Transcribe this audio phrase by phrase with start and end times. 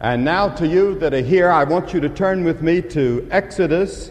[0.00, 3.26] And now, to you that are here, I want you to turn with me to
[3.30, 4.10] Exodus,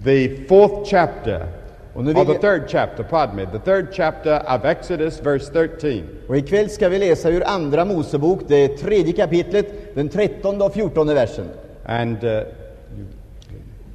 [0.00, 1.48] the fourth chapter,
[1.94, 6.08] or the third chapter, pardon me, the third chapter of Exodus, verse 13.
[6.28, 11.14] Och ikväll ska vi läsa ur Andra Mosebok, det tredje kapitlet, den trettonde och fjortonde
[11.14, 11.48] versen.
[11.86, 12.40] And uh,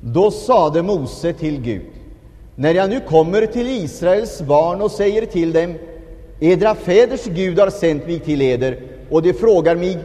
[0.01, 1.85] Då sade Mose till Gud,
[2.55, 5.75] när jag nu kommer till Israels barn och säger till dem,
[6.39, 8.79] edra fäders Gud har sänt mig till eder,
[9.09, 9.97] och de frågar mig,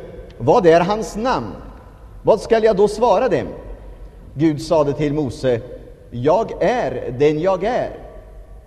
[0.45, 1.53] vad är hans namn?
[2.23, 3.49] Vad skall jag då svara dem?
[4.35, 5.61] Gud sade till Mose,
[6.11, 7.91] jag är den jag är.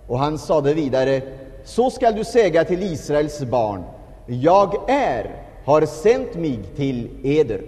[0.06, 1.22] Och han sade vidare,
[1.64, 3.84] så skall du säga till Israels barn,
[4.26, 5.30] jag är,
[5.64, 7.62] har sänt mig till eder.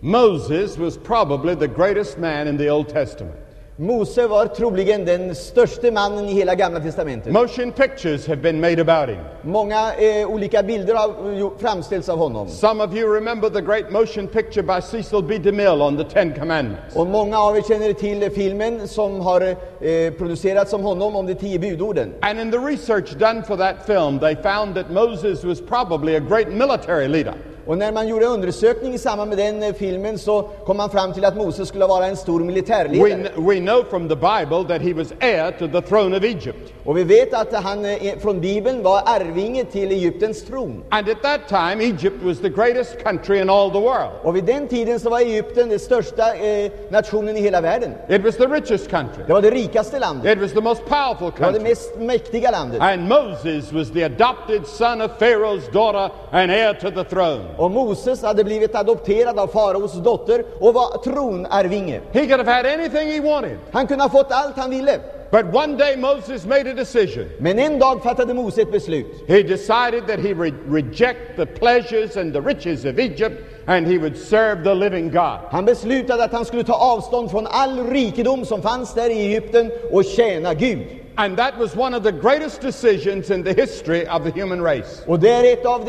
[0.00, 3.43] Moses was probably the greatest man in the Old Testament.
[3.76, 7.32] Mose var troligen den störste mannen i hela Gamla Testamentet.
[7.32, 9.24] Motion pictures have been made about him.
[9.42, 12.48] Många eh, olika bilder har framställts av honom.
[12.48, 15.38] Some of you remember the great motion picture by Cecil B.
[15.38, 16.96] DeMille on the Ten Commandments.
[16.96, 21.34] Och många av er känner till filmen som har eh, producerats om honom, om de
[21.34, 22.14] tio budorden.
[22.20, 26.20] And in the research done for that film, they found that Moses was probably a
[26.20, 27.34] great military leader.
[27.66, 31.12] Och när man gjorde undersökning i samband med den eh, filmen så kom man fram
[31.12, 33.08] till att Mose skulle vara en stor We, militärledare.
[33.08, 36.72] kn- we know from the Bible that he was heir to the throne of Egypt.
[36.84, 40.82] Och vi vet att han eh, från Bibeln var arvinge till Egyptens tron.
[40.90, 44.10] And at that time, Egypt was the greatest country in all the world.
[44.22, 47.92] Och vid den tiden så var Egypten den största eh, nationen i hela världen.
[48.08, 49.22] It was the richest country.
[49.26, 50.36] Det var det rikaste landet.
[50.36, 51.68] It was the most powerful Det var det country.
[51.70, 52.80] mest mäktiga landet.
[52.82, 57.44] And Moses was the adopted son of Pharaoh's daughter and heir to the throne.
[57.58, 62.00] Och Moses hade blivit adopterad av faraos dotter och var tronarvinge.
[62.12, 63.58] He could have had anything he wanted.
[63.72, 65.00] Han kunde ha fått allt han ville.
[65.30, 67.28] But one day Moses made a decision.
[67.38, 69.06] Men en dag fattade Mose ett beslut.
[69.26, 73.98] He decided that he would reject the pleasures and the riches of Egypt and he
[73.98, 75.38] would serve the living God.
[75.50, 79.70] Han beslutade att han skulle ta avstånd från all rikedom som fanns där i Egypten
[79.92, 81.03] och tjäna Gud.
[81.16, 85.02] And that was one of the greatest decisions in the history of the human race.
[85.06, 85.84] Och det är ett av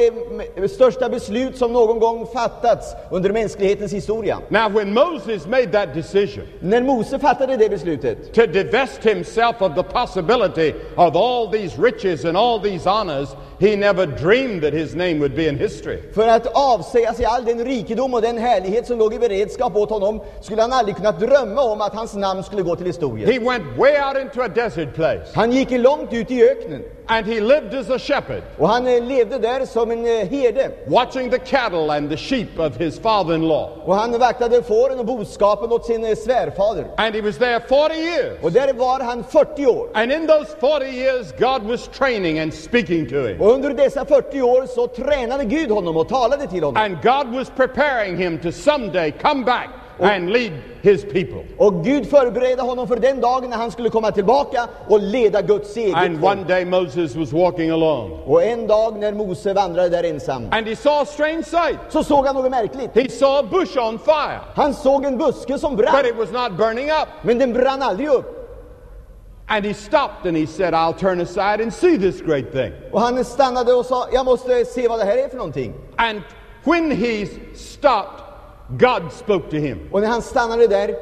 [0.55, 4.39] de största beslut som någon gång fattats under mänsklighetens historia.
[4.49, 9.75] Now, when Moses made that decision När Mose fattade det beslutet to divest himself of
[9.75, 13.29] the possibility of all these riches and all these honors,
[13.59, 16.01] he never dreamed that his name would be in history.
[16.13, 19.89] för att avsäga sig all den rikedom och den härlighet som låg i beredskap åt
[19.89, 23.31] honom skulle han aldrig kunnat drömma om att hans namn skulle gå till historien.
[23.31, 27.25] He went way out into a desert place Han gick långt ut i öknen and
[27.25, 30.71] he lived as a shepherd, och han eh, levde där som en eh, herde.
[30.87, 33.69] watching the cattle and the sheep of his father in law.
[33.85, 36.85] Och han vaktade fåren och boskapen åt sin eh, svärfader.
[36.97, 38.37] And he was there 40 years.
[38.41, 39.89] Och där var han 40 år.
[39.93, 43.41] And in those 40 years, God was training and speaking to him.
[43.41, 46.83] Och under dessa 40 år så tränade Gud honom och talade till honom.
[46.83, 49.69] And God was preparing him to someday come back
[49.99, 50.51] and lead
[50.81, 51.43] his people.
[51.57, 55.77] Och Gud förberedde honom för den dagen när han skulle komma tillbaka och leda Guds
[55.77, 56.31] eget And folk.
[56.31, 58.11] one day Moses was walking along.
[58.25, 61.79] Och en dag när Mose vandrade där ensam And he saw a strange sight.
[61.89, 62.89] så såg han något märkligt.
[62.95, 66.31] He saw a bush on fire, Han såg en buske som brann, but it was
[66.31, 67.07] not burning up.
[67.21, 68.31] men den brann aldrig upp.
[69.47, 72.73] And he stopped and he said, I'll turn aside and see this great thing.
[72.91, 75.73] Och han stannade och sa, jag måste se vad det här är för någonting.
[75.95, 76.21] And
[76.63, 78.24] when he stopped,
[78.69, 79.79] God spoke to him.
[79.91, 80.95] Och när han stannade där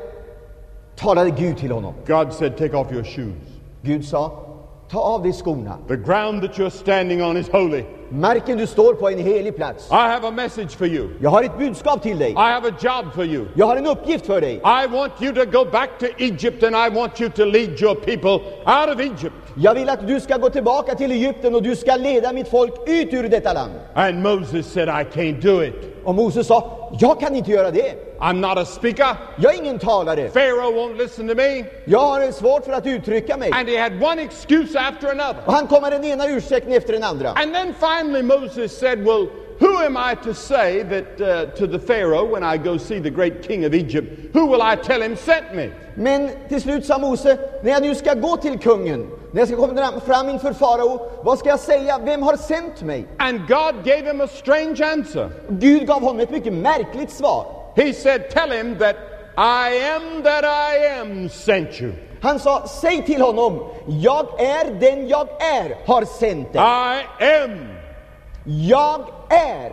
[0.95, 1.93] talade Gud till honom.
[2.07, 3.59] God said, Take off your shoes.
[3.81, 4.45] Gud sa,
[4.89, 5.77] ta av dig skorna.
[5.87, 7.83] The ground that you're standing on is holy.
[8.09, 9.91] Marken du står på är en helig plats.
[9.91, 11.09] I have a message for you.
[11.21, 12.31] Jag har ett budskap till dig.
[12.31, 13.45] I have a job for you.
[13.55, 14.55] Jag har en uppgift för dig.
[14.55, 17.95] I want you to go back to Egypt and I want you to lead your
[17.95, 19.42] people out of Egypt.
[19.55, 22.73] Jag vill att du ska gå tillbaka till Egypten och du ska leda mitt folk
[22.87, 23.71] ut ur detta land.
[23.93, 25.73] And Moses said, I can't do it.
[26.03, 27.93] Och Moses sa, jag kan inte göra det.
[28.19, 29.15] I'm not a speaker.
[29.37, 30.29] Jag är ingen talare.
[30.29, 31.65] Pharaoh won't listen to me.
[31.85, 33.51] Jag har svårt för att uttrycka mig.
[33.53, 35.41] And he had one excuse after another.
[35.45, 37.29] Och han kom med den ena ursäkten efter den andra.
[37.29, 39.27] And then finally Moses said, Well,
[39.59, 43.09] who am I to say that uh, to the Pharaoh when I go see the
[43.09, 44.07] great king of Egypt?
[44.33, 45.69] Who will I tell him sent me?
[45.95, 49.57] Men till slut sa Mose, när jag nu ska gå till kungen, när jag ska
[49.57, 51.99] komma fram inför farao, vad ska jag säga?
[52.03, 53.07] Vem har sänt mig?
[53.17, 55.29] And God gave him a strange answer.
[55.49, 57.45] Gud gav honom ett mycket märkligt svar.
[57.75, 58.95] He said, Tell him that
[59.37, 61.91] I am that I am sent you.
[62.21, 66.61] Han sa, säg till honom, jag är den jag är, har sänt dig.
[66.61, 67.67] I am.
[68.45, 69.71] Jag är.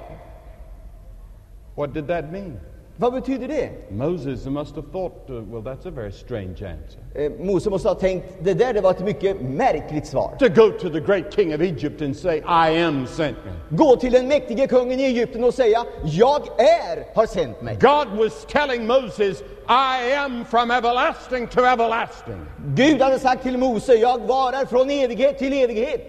[1.77, 2.61] What did that mean?
[3.01, 3.71] Vad betyder det?
[3.91, 7.01] Moses must have thought, uh, well, that's a very strange answer.
[7.15, 10.37] Eh, Mose måste ha tänkt, det där det var ett mycket märkligt svar.
[10.39, 13.77] To go to the great king of Egypt and say, I am sent me.
[13.77, 17.79] Gå till den mäktige kungen i Egypten och säga, jag är, har sänt mig.
[17.81, 22.47] God was telling Moses, I am from everlasting to everlasting.
[22.67, 26.01] Gud hade sagt till Mose, jag varar från evighet till evighet.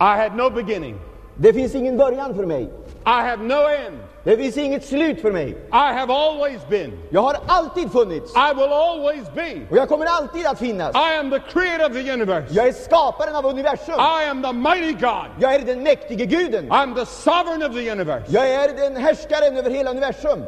[0.00, 0.96] I had no beginning.
[1.36, 2.68] Det finns ingen början för mig.
[3.06, 3.98] I have no end.
[4.24, 5.48] Det finns inget slut för mig.
[5.72, 6.98] I have always been.
[7.10, 8.32] Jag har alltid funnits.
[8.36, 9.66] I will always be.
[9.70, 10.96] Och jag kommer alltid att finnas.
[10.96, 12.54] I am the creator of the universe.
[12.54, 13.94] Jag är skaparen av universum.
[13.94, 15.26] I am the mighty God.
[15.40, 16.70] Jag är den mäktige guden.
[16.70, 18.24] I'm the sovereign of the universe.
[18.28, 20.44] Jag är den härskaren över hela universum.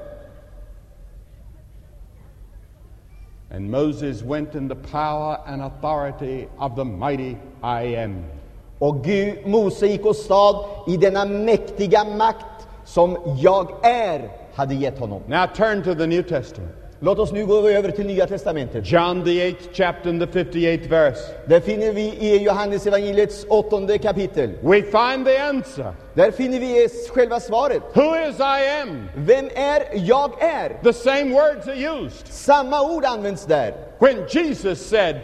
[3.51, 8.25] And Moses went in the power and authority of the mighty I am.
[8.79, 14.99] Och Gud, Mose gick och stad i denna mäktiga makt som jag är hade gett
[14.99, 15.23] honom.
[15.27, 16.75] Now turn to the New Testament.
[17.01, 18.93] Låt oss nu gå över till Nya Testamentet.
[18.93, 21.21] John the 8th chapter and the 58th verse.
[21.47, 24.51] Där finner vi i Johannes evangeliets åttonde kapitel.
[24.63, 25.95] We find the answer.
[26.15, 27.83] Där finner vi själva svaret.
[27.93, 29.09] Who is I am?
[29.17, 30.83] Vem är jag är?
[30.83, 32.27] The same words are used.
[32.27, 33.75] Samma ord används där.
[33.99, 35.17] When Jesus said,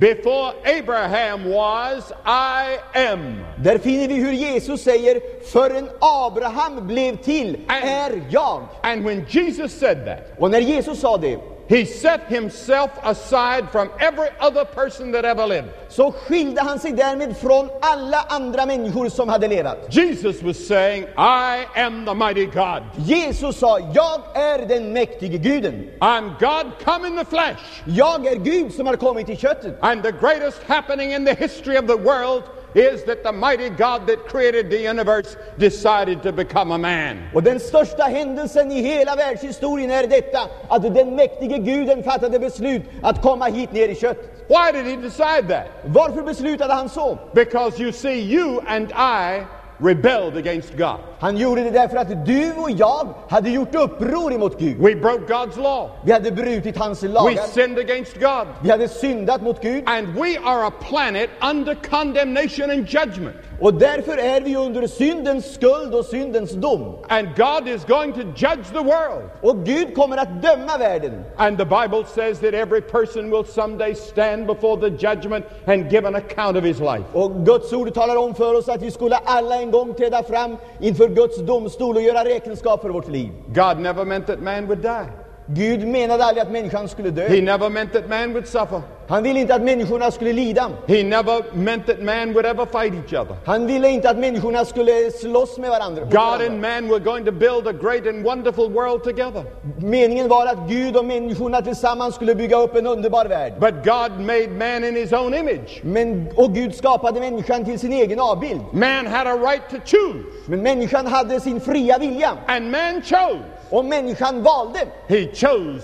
[0.00, 3.44] Before Abraham was, I am.
[3.58, 5.20] Där finner vi hur Jesus säger,
[5.52, 8.62] förrän Abraham blev till är jag.
[8.82, 11.38] And when Jesus said that, Och när Jesus sa det,
[11.70, 15.68] he set himself aside from every other person that ever lived.
[15.88, 19.78] så skilde han sig därmed från alla andra människor som hade levat.
[19.90, 22.82] Jesus was saying, I am the mighty God.
[22.96, 25.90] Jesus sa, jag är den mäktige guden.
[26.00, 27.82] I'm God come in the flesh.
[27.84, 29.78] Jag är Gud som har kommit i köttet.
[29.80, 32.42] And the greatest happening in the history of the world
[32.74, 37.28] is that the mighty God that created the universe decided to become a man.
[37.34, 42.82] Och den största händelsen i hela världshistorien är detta, att den mäktige guden fattade beslut
[43.02, 44.46] att komma hit ner i köttet.
[44.48, 45.66] Why did he decide that?
[45.84, 47.18] Varför beslutade han så?
[47.34, 49.44] Because you see, you and I
[49.80, 50.98] rebelled against God.
[51.20, 54.78] Han gjorde det därför att du och jag hade gjort uppror emot Gud.
[54.78, 55.90] We broke God's law.
[56.04, 57.42] Vi hade brutit hans We lagar.
[57.46, 58.46] sinned against God.
[58.62, 59.82] Vi hade syndat mot Gud.
[59.86, 63.36] And we are a planet under condemnation and judgment.
[63.60, 66.96] Och därför är vi under syndens skuld och syndens dom.
[67.08, 69.30] And God is going to judge the world.
[69.42, 71.24] Och Gud kommer att döma världen.
[71.36, 76.08] And the Bible says that every person will someday stand before the judgment and give
[76.08, 77.04] an account of his life.
[77.12, 80.56] Och Guds ord talar om för oss att vi skulle alla en gång träda fram
[80.80, 83.30] inför Guds domstol och göra räkenskap för vårt liv.
[83.46, 85.19] God never meant that man would die.
[85.52, 87.28] Gud menade aldrig att människan skulle dö.
[87.28, 88.82] He never meant that man would suffer.
[89.08, 90.70] Han ville inte att människorna skulle lida.
[90.86, 93.36] He never meant that man would ever fight each other.
[93.44, 96.04] Han ville inte att människorna skulle slåss med varandra.
[96.04, 99.44] God and man were going to build a great and wonderful world together.
[99.78, 103.52] Meningen var att Gud och människorna tillsammans skulle bygga upp en underbar värld.
[103.60, 105.80] But God made man in his own image.
[105.82, 108.60] Men, och Gud skapade människan till sin egen avbild.
[108.72, 110.24] Man had a right to choose.
[110.46, 112.30] Men människan hade sin fria vilja.
[112.46, 113.44] And man chose.
[113.70, 114.80] Och människan valde.
[115.08, 115.82] He chose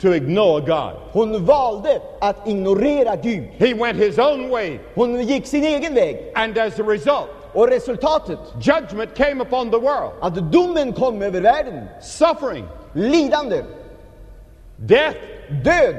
[0.00, 0.92] to ignore God.
[1.12, 3.44] Hon valde att ignorera Gud.
[3.58, 4.78] He went his own way.
[4.94, 6.32] Hon gick sin egen väg.
[6.34, 10.12] And as a result, Och resultatet, judgment came upon the world.
[10.20, 11.84] att domen kom över världen.
[12.02, 12.64] Suffering,
[12.94, 13.62] Lidande,
[14.76, 15.16] death,
[15.64, 15.96] död,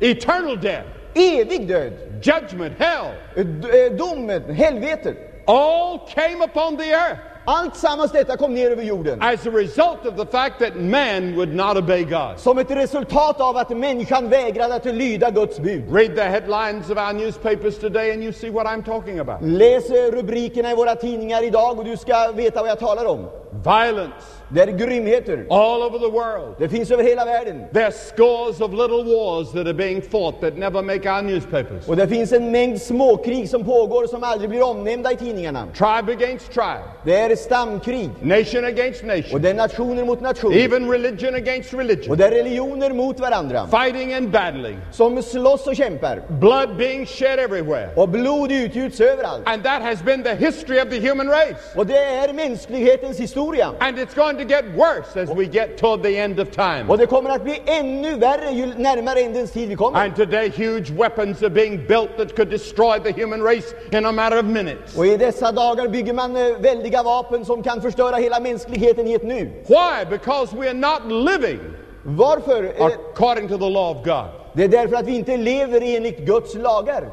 [0.00, 1.92] eternal death, evig död,
[2.22, 3.06] judgment, hell,
[3.36, 5.16] eh, domen, helvetet.
[5.46, 9.22] all came upon the earth Allt sammans detta kom ner över jorden.
[9.22, 12.38] as a result of the fact that man would not obey God.
[12.40, 15.94] Som ett resultat av att människan vägrade att lyda Guds bud.
[15.94, 19.38] Read the headlines of our newspapers today and you see what I'm talking about.
[19.42, 23.26] Läs eh, rubrikerna i våra tidningar idag och du ska veta vad jag talar om.
[23.64, 25.46] Violence Det är grymheter.
[25.50, 26.54] all over the world.
[26.58, 27.62] Det finns över hela världen.
[27.72, 31.88] There are scores of little wars that are being fought that never make our newspapers.
[31.88, 35.66] Och det finns en mängd småkrig som pågår som aldrig blir omnämnda i tidningarna.
[35.76, 38.10] Tribe against tribe, Det är stamkrig.
[38.22, 40.56] nation against Och nation, det er är nationer mot nationer.
[40.64, 43.66] even religion against Och religion, det är religioner mot varandra.
[43.70, 46.22] fighting and battling, Som slåss och kämpar.
[46.28, 47.88] blood being shed everywhere.
[47.96, 49.42] Och blod utgjuts överallt.
[49.48, 51.56] And that has been the history of the human race.
[51.76, 53.70] Och det är mänsklighetens historia.
[53.78, 56.88] And it's going to get worse as we get toward the end of time.
[56.88, 60.00] Och det kommer att bli ännu värre ju närmare ändens tid vi kommer.
[60.00, 64.12] And today, huge weapons are being built that could destroy the human race in a
[64.12, 64.96] matter of minutes.
[64.96, 69.14] Och i dessa dagar bygger man eh, väldiga vapen som kan förstöra hela mänskligheten i
[69.14, 69.50] ett nu.
[69.66, 70.04] Why?
[70.10, 71.60] Because we are not living
[72.02, 72.64] Varför?
[72.64, 74.26] Eh, according to the law of God.
[74.52, 77.10] Det är därför att vi inte lever enligt Guds lagar.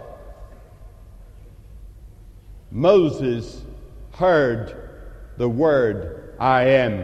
[2.69, 3.61] Moses
[4.17, 4.75] heard
[5.37, 6.99] the word I am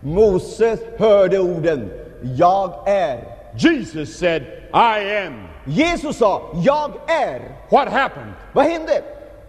[0.00, 1.90] Moses hörde orden
[2.36, 3.18] Jag är.
[3.56, 4.42] Jesus said,
[4.74, 5.48] I am.
[5.66, 7.40] Jesus sa Jag är.
[7.70, 8.32] What happened?
[8.52, 9.02] Vad hände?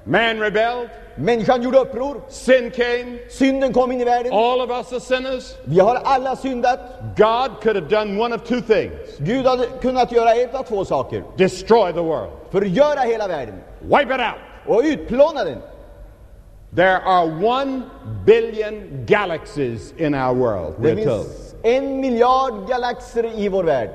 [0.04, 2.22] Man rebelled, Människan gjorde uppror.
[2.30, 4.34] sin came, Synden kom in i världen.
[4.34, 5.56] all of us are sinners.
[5.64, 6.80] Vi har alla syndat.
[7.18, 10.86] God could have done one of two things Gud hade kunnat göra ett av två
[10.86, 11.24] saker.
[11.38, 14.42] destroy the world, Förgöra hela världen wipe it out.
[14.78, 15.58] och utplåna den.
[16.76, 17.84] There are one
[18.26, 21.28] billion galaxies in our world, Det we're told.
[21.64, 23.90] en miljard galaxer i vår värld.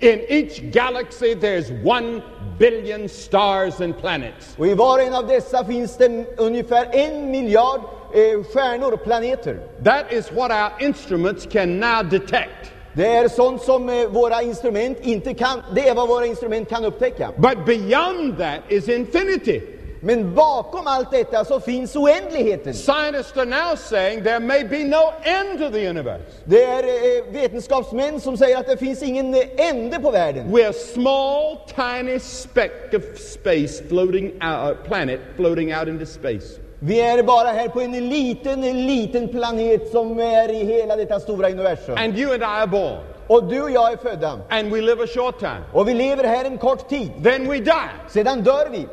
[0.00, 2.22] In each galaxy, there's one
[2.58, 4.54] billion stars and planets.
[4.58, 7.80] Och i var och en av dessa finns det ungefär en miljard
[8.14, 9.58] eh, stjärnor, planeter.
[9.84, 12.72] That is what our instruments can now detect.
[12.92, 16.84] Det är sånt som eh, våra instrument inte kan, det är vad våra instrument kan
[16.84, 17.30] upptäcka.
[17.36, 19.60] But beyond that is infinity.
[20.02, 22.74] Men bakom allt detta så finns oändligheten.
[22.74, 26.24] Scientists are now saying there may be no end to the universe.
[26.44, 30.46] Det är eh, vetenskapsmän som säger att det finns ingen eh, ände på världen.
[30.56, 36.60] We're a small, tiny speck of space floating out, planet floating out into space.
[36.78, 41.20] Vi är bara här på en liten, en liten planet som är i hela detta
[41.20, 41.94] stora universum.
[41.98, 44.38] And you and I are born, Och du och jag är födda.
[44.48, 45.60] and we live a short time.
[45.72, 47.10] Och vi lever här en kort tid.
[47.22, 47.72] Then we die,
[48.08, 48.86] Sedan dör vi.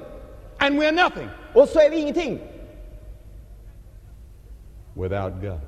[0.60, 2.40] And we're nothing Och så är vi ingenting.
[4.94, 5.60] without God.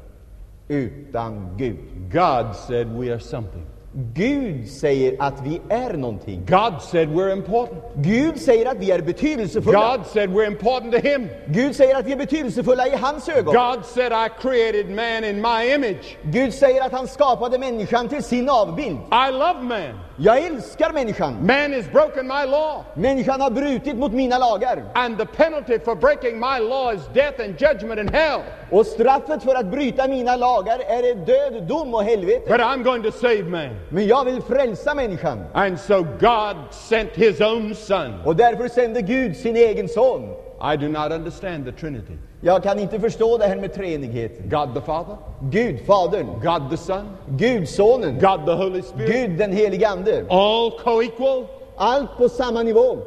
[0.68, 1.78] Utan Gud.
[2.12, 3.66] God said we are something.
[4.14, 6.46] Gud säger att vi är någonting.
[6.48, 7.84] God said we're important.
[7.96, 9.98] Gud säger att vi är betydelsefulla.
[9.98, 11.28] God said we're important to Him.
[11.48, 13.54] Gud säger att vi är betydelsefulla i hans ögon.
[13.54, 16.18] God said, I created man in my image.
[16.24, 18.98] Gud säger att han skapade människan till sin avbild.
[19.28, 20.00] I love man.
[20.22, 21.34] Jag älskar människan.
[21.34, 22.84] Man has broken my law.
[22.94, 24.84] Människan har brutit mot mina lagar.
[24.94, 28.42] And the penalty for breaking my law is death and judgment and hell.
[28.72, 32.44] Och straffet för att bryta mina lagar är död, dom och helvete.
[32.48, 33.70] But I'm going to save man.
[33.90, 35.44] Men jag vill frälsa människan.
[35.54, 38.22] And so God sent His own Son.
[38.26, 40.36] Och därför sände Gud sin egen son.
[40.62, 42.14] I do not understand the Trinity.
[42.42, 44.50] Jag kan inte förstå det här med treenigheten.
[44.50, 46.26] God the Father, Gud, Fadern.
[46.44, 48.14] God the Son, Gud, Sonen.
[48.20, 50.26] God the Holy Spirit, Gud, den helige Ande.
[50.30, 52.98] all co equal, Allt på samma nivå.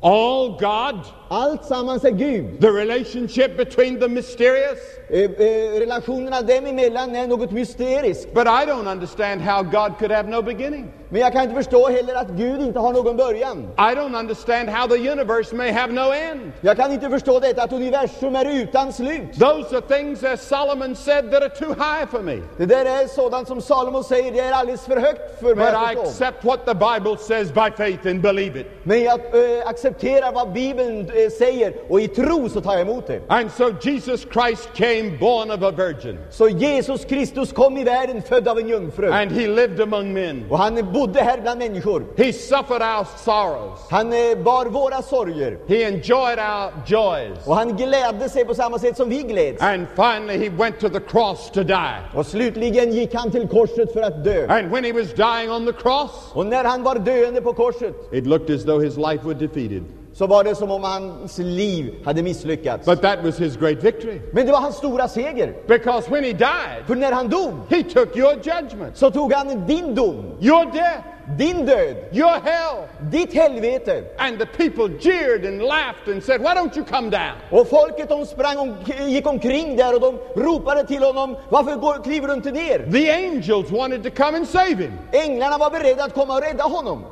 [0.00, 1.00] all God.
[1.34, 2.60] Allt sammans är Gud.
[2.60, 4.78] The relationship between the mysterious.
[5.08, 8.34] Eh, eh, relationerna dem emellan är något mysteriskt.
[8.34, 10.92] But I don't understand how God could have no beginning.
[11.14, 13.68] Men jag kan inte förstå heller att Gud inte har någon början.
[13.78, 16.52] I don't understand how the universe may have no end.
[16.60, 19.32] Jag kan inte förstå detta att universum är utan slut.
[19.32, 22.36] Those are things, as Solomon said, that are too high for me.
[22.56, 23.60] Det där är sådant som
[24.04, 27.16] säger, det är alldeles för högt för mig But I att accept what the Bible
[27.18, 28.66] says by faith and believe it.
[28.82, 33.06] Men jag eh, accepterar vad Bibeln eh, säger och i tro så tar jag emot
[33.06, 33.20] det.
[33.28, 36.18] And so Jesus Christ came born of a virgin.
[36.30, 39.12] Så Jesus Kristus kom i världen född av en jungfru.
[39.12, 40.44] And he lived among men.
[40.50, 42.04] Och han bodde här bland människor.
[42.16, 43.80] He suffered our sorrows.
[43.90, 45.58] Han eh, bar våra sorger.
[45.68, 47.46] He enjoyed our joys.
[47.46, 49.62] Och han glädde sig på samma sätt som vi gläds.
[49.62, 52.00] And finally, he went to the cross to die.
[52.14, 54.46] Och slutligen gick han till korset för att dö.
[54.48, 57.94] And when he was dying on the cross, Och när han var döende på korset
[58.12, 59.84] it looked as though his life was defeated.
[60.14, 62.86] Så var det som om hans liv hade misslyckats.
[62.86, 64.20] But that was his great victory.
[64.32, 65.52] Men det var hans stora seger.
[65.66, 69.66] Because when he died, För när han dog he took your judgment, så tog han
[69.66, 71.04] din dom, your death,
[71.38, 72.88] din död, your hell.
[73.10, 74.04] ditt helvete.
[74.18, 77.34] And the people jeered and laughed and said, Why don't you come down?
[77.50, 78.74] Och folket de sprang om,
[79.08, 82.90] gick omkring där och de ropade till honom, varför går, kliver du inte ner?
[82.92, 84.92] The angels wanted to come and save him.
[85.12, 87.04] Änglarna var beredda att komma och rädda honom.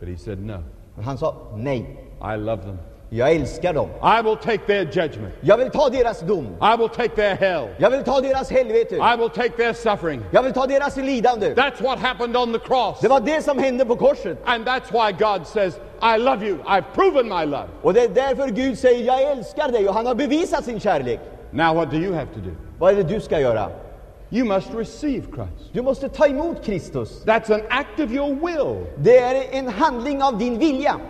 [0.00, 0.62] But he said, No,
[1.04, 1.86] han sa, nej,
[2.34, 2.78] I love them.
[3.10, 3.88] jag älskar dem.
[4.02, 5.34] I will take their judgment.
[5.40, 6.46] Jag vill ta deras dom.
[6.46, 7.68] I will take their hell.
[7.78, 8.96] Jag vill ta deras helvete.
[8.96, 10.22] I will take their suffering.
[10.30, 11.54] Jag vill ta deras lidande.
[11.54, 13.00] That's what happened on the cross.
[13.00, 14.38] Det var det som hände på korset.
[14.44, 16.58] And that's why God says, I love you.
[16.64, 17.68] I've proven my love.
[17.82, 21.20] Och det är därför Gud säger, jag älskar dig och han har bevisat sin kärlek.
[21.50, 22.50] Now, what do you have to do?
[22.78, 23.70] Vad är det du ska göra?
[24.30, 25.72] You must receive Christ.
[25.72, 27.24] Du måste ta emot Kristus.
[27.24, 28.86] That's an act of your will.
[28.96, 31.00] Det är en handling av din vilja.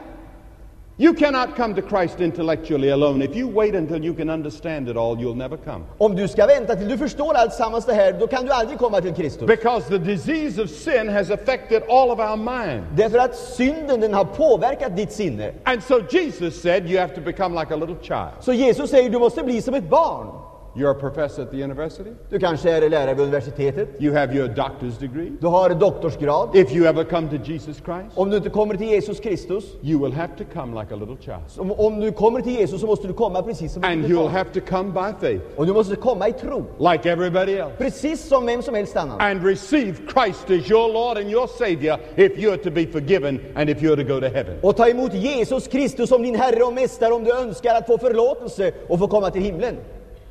[0.99, 3.21] You cannot come to Christ intellectually alone.
[3.21, 5.85] If you wait until you can understand it all, you'll never come.
[5.99, 8.79] Om du ska vänta till du förstår allt sammans det här, då kan du aldrig
[8.79, 9.47] komma till Kristus.
[9.47, 12.85] Because the disease of sin has affected all of our mind.
[12.97, 15.53] Därför att synden den har påverkat ditt sinne.
[15.65, 18.33] And so Jesus said, You have to become like a little child.
[18.41, 20.27] Så Jesus säger, du måste bli som ett barn.
[20.77, 22.11] You're a professor at the university.
[22.31, 23.89] Du kanske är lärare vid universitetet.
[23.99, 25.33] You have your doctor's degree.
[25.41, 26.49] Du har doktorsgrad.
[26.57, 29.99] If you ever come to Jesus Christ, Om du inte kommer till Jesus Kristus, you
[30.05, 31.43] will have to come like a little child.
[31.59, 34.29] om, om du kommer till Jesus så måste du komma precis som en And you'll
[34.29, 37.73] have to come by faith, Och du måste komma i tro, like everybody else.
[37.79, 39.21] precis som vem som helst annan.
[39.21, 43.71] And receive Christ as your Lord and your Savior if you're to be forgiven and
[43.71, 44.57] if you're to go to heaven.
[44.63, 47.99] Och ta emot Jesus Kristus som din Herre och Mästare om du önskar att få
[47.99, 49.77] förlåtelse och få komma till himlen.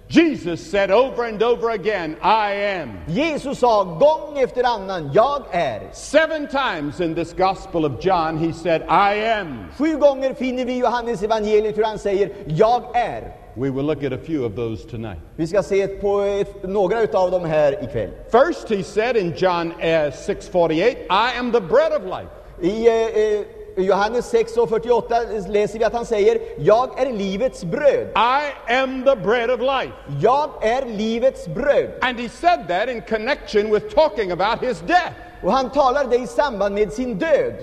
[0.08, 3.00] Jesus said over and over again, I am.
[3.08, 5.90] Jesus sa gång efter annan, jag är.
[5.94, 9.66] Seven times in this Gospel of John, he said, I am.
[9.78, 13.32] Sju gånger finner vi i Johannes evangeliet hur han säger, jag är.
[13.56, 15.20] We will look at a few of those tonight.
[15.36, 18.10] Vi ska se på ett, några utav dem här ikväll.
[18.32, 22.30] First, he said in John uh, 6:48, I am the bread of life.
[22.62, 23.46] I eh, eh,
[23.78, 25.16] Johannes 6 och 48
[25.48, 28.08] läser vi att han säger, jag är livets bröd.
[28.08, 29.94] I am the bread of life.
[30.22, 31.90] Jag är livets bröd.
[32.02, 35.12] And he said that in connection with talking about his death.
[35.44, 37.54] Och han talar det i samband med sin död.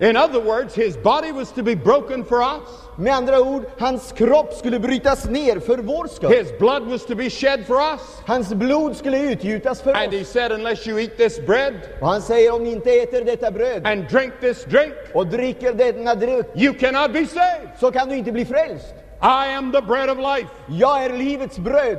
[0.00, 2.62] In other words, his body was to be broken for us.
[2.96, 6.30] Med andra ord, hans kropp skulle brytas ner för vår skull.
[6.30, 8.00] His blood was to be shed for us.
[8.26, 12.22] Hans blod skulle utgjutas för And he said, unless you eat this bread Och han
[12.22, 16.46] säger, om ni inte äter detta bröd and drink this drink, och dricker denna dryck,
[16.54, 17.68] you cannot be saved.
[17.80, 18.94] så kan du inte bli frälst.
[19.22, 20.48] I am the bread of life.
[20.68, 21.98] Jag är livets bröd.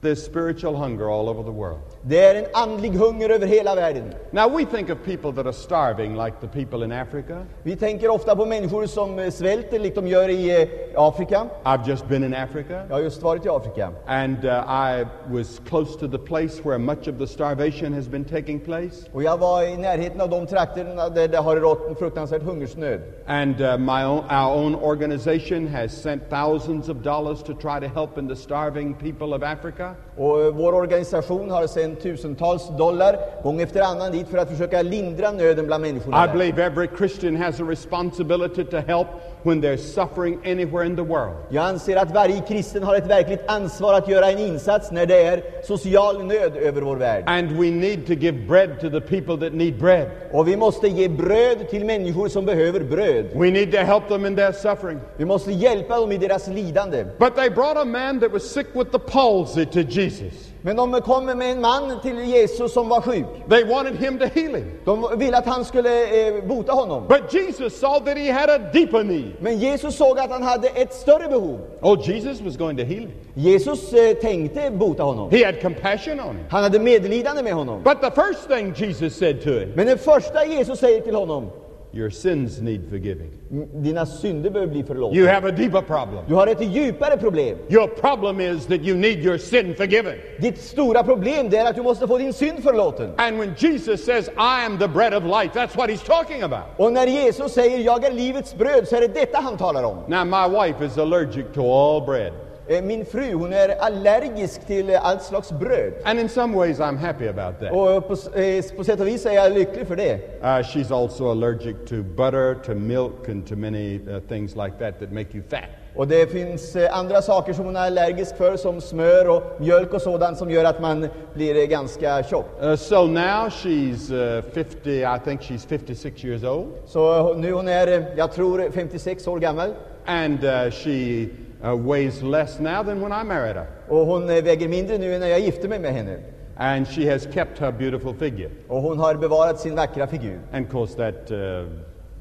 [0.00, 1.89] There's spiritual hunger all over the world.
[2.02, 4.14] Det är en andlig hunger över hela världen.
[4.30, 7.46] Now, we think of people that are starving like the people in Africa.
[7.62, 11.46] Vi tänker ofta på människor som eh, svälter, likt de gör i eh, Afrika.
[11.64, 12.82] I've just been in Africa.
[12.88, 13.92] Jag har just varit i Afrika.
[14.06, 18.24] And uh, I was close to the place where much of the starvation has been
[18.24, 19.06] taking place.
[19.12, 23.00] Och jag var i närheten av de trakterna där det har rått en fruktansvärd hungersnöd.
[23.26, 27.94] And uh, my own, our own organization has sent thousands of dollars to try to
[27.94, 29.94] help in the starving people of Africa.
[30.16, 34.82] Och eh, vår organisation har sänt tusentals dollar gång efter annan dit för att försöka
[34.82, 39.06] lindra nöden bland människorna I believe every Christian has a responsibility to help
[39.42, 41.36] when there's suffering anywhere in the world.
[41.50, 45.22] Jag anser att varje kristen har ett verkligt ansvar att göra en insats när det
[45.22, 47.24] är social nöd över vår värld.
[47.26, 50.10] And we need to give bread to the people that need bread.
[50.32, 53.26] Och vi måste ge bröd till människor som behöver bröd.
[53.34, 55.00] We need to help them in their suffering.
[55.16, 57.04] Vi måste hjälpa dem i deras lidande.
[57.18, 60.49] But they brought a man that was sick with the palsy to Jesus.
[60.62, 63.26] Men de kommer med en man till Jesus som var sjuk.
[63.50, 64.72] They wanted him to heal him.
[64.84, 67.02] De ville att han skulle eh, bota honom.
[67.08, 69.32] But Jesus saw that he had a deeper need.
[69.40, 71.58] Men Jesus såg att han hade ett större behov.
[71.82, 73.10] Oh, Jesus was going to heal him.
[73.34, 75.30] Jesus eh, tänkte bota honom.
[75.30, 76.44] He had compassion on him.
[76.50, 77.82] Han hade medlidande med honom.
[77.82, 81.50] But the first thing Jesus said to him, Men det första Jesus säger till honom,
[81.92, 83.30] Your sins need forgiving.
[83.74, 85.18] dina synder behöver bli förlåtna.
[85.18, 86.24] You have a deeper problem.
[86.28, 87.58] Du har ett djupare problem.
[87.68, 90.14] Your problem is that you need your sin forgiven.
[90.38, 93.10] Ditt stora problem det är att du måste få din synd förlåten.
[93.16, 96.64] And when Jesus says, I am the bread of life, that's what he's talking about.
[96.76, 99.98] Och när Jesus säger jag är livets bröd så är det detta han talar om.
[100.08, 102.32] Now, my wife is allergic to all bread.
[102.68, 105.92] Eh, Min fru hon är allergisk till eh, allt slags bröd.
[106.04, 107.72] And in some ways, I'm happy about that.
[107.72, 110.14] Och på, eh, på sätt och vis är jag lycklig för det.
[110.14, 115.00] Uh, she's also allergic to butter, to milk, and to many uh, things like that
[115.00, 115.60] that make you fat.
[115.96, 120.02] Och det finns andra saker som hon är allergisk för som smör och mjölk och
[120.02, 122.46] sådant som gör att man blir ganska tjock.
[122.62, 127.68] Uh, so now she's uh, 50, I think she's 56 years old, Så nu hon
[127.68, 129.70] är, jag tror 56 år gammal.
[130.06, 131.26] and uh, she
[131.64, 133.66] uh, weighs less now than when I married her.
[133.88, 136.18] Och hon eh, väger mindre nu än när jag gifte mig med henne.
[136.56, 138.50] And she has kept her beautiful figure.
[138.68, 140.38] Och hon har bevarat sin vackra figur.
[140.52, 141.66] And of course, that uh,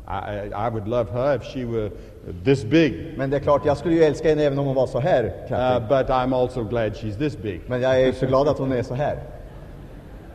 [0.10, 1.92] I, I would love her if she were
[2.44, 3.18] this big.
[3.18, 5.24] Men det är klart, jag skulle ju älska henne även om hon var så här
[5.24, 7.62] Uh, but I'm also glad she's this big.
[7.68, 9.18] Men jag är så glad att hon är så här.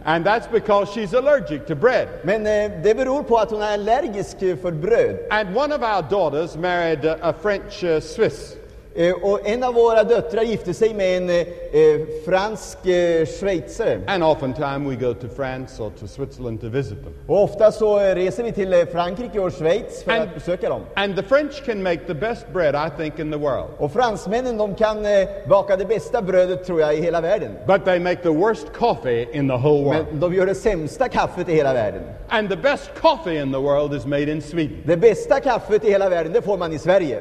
[0.04, 2.08] And that's because she's allergic to bread.
[2.22, 5.18] Men eh, det beror på att hon är allergisk för bröd.
[5.30, 8.56] And one of our daughters married a, a French uh, Swiss.
[8.96, 14.00] Eh, och en av våra döttrar gifte sig med en eh, eh, fransk eh, schweizare.
[14.06, 17.12] And oftentimes we go to France or to Switzerland to visit them.
[17.28, 20.80] Och ofta så eh, reser vi till Frankrike och Schweiz för And- att besöka dem.
[20.94, 23.68] And the French can make the best bread, I think, in the world.
[23.78, 27.50] Och fransmännen de kan eh, baka det bästa brödet tror jag i hela världen.
[27.66, 30.06] But they make the worst coffee in the whole world.
[30.10, 32.02] Men de gör det sämsta kaffet i hela världen.
[32.28, 34.76] And the best coffee in the world is made in Sweden.
[34.86, 37.20] Det bästa kaffet i hela världen det får man i Sverige.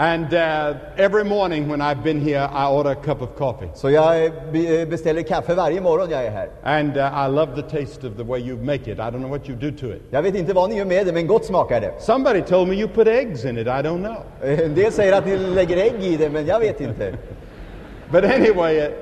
[0.00, 3.68] And uh, every morning when I've been here, I order a cup of coffee.
[3.74, 6.48] Så jag eh, eh, beställer kaffe varje morgon jag är här.
[6.62, 8.98] And uh, I love the taste of the way you make it.
[8.98, 10.02] I don't know what you do to it.
[10.10, 11.92] Jag vet inte vad ni gör med det, men gott smakar det.
[11.98, 13.66] Somebody told me you put eggs in it.
[13.66, 14.16] I don't know.
[14.42, 17.12] Eh, En del säger att ni lägger ägg i det, men jag vet inte.
[18.10, 18.92] But anyway, uh,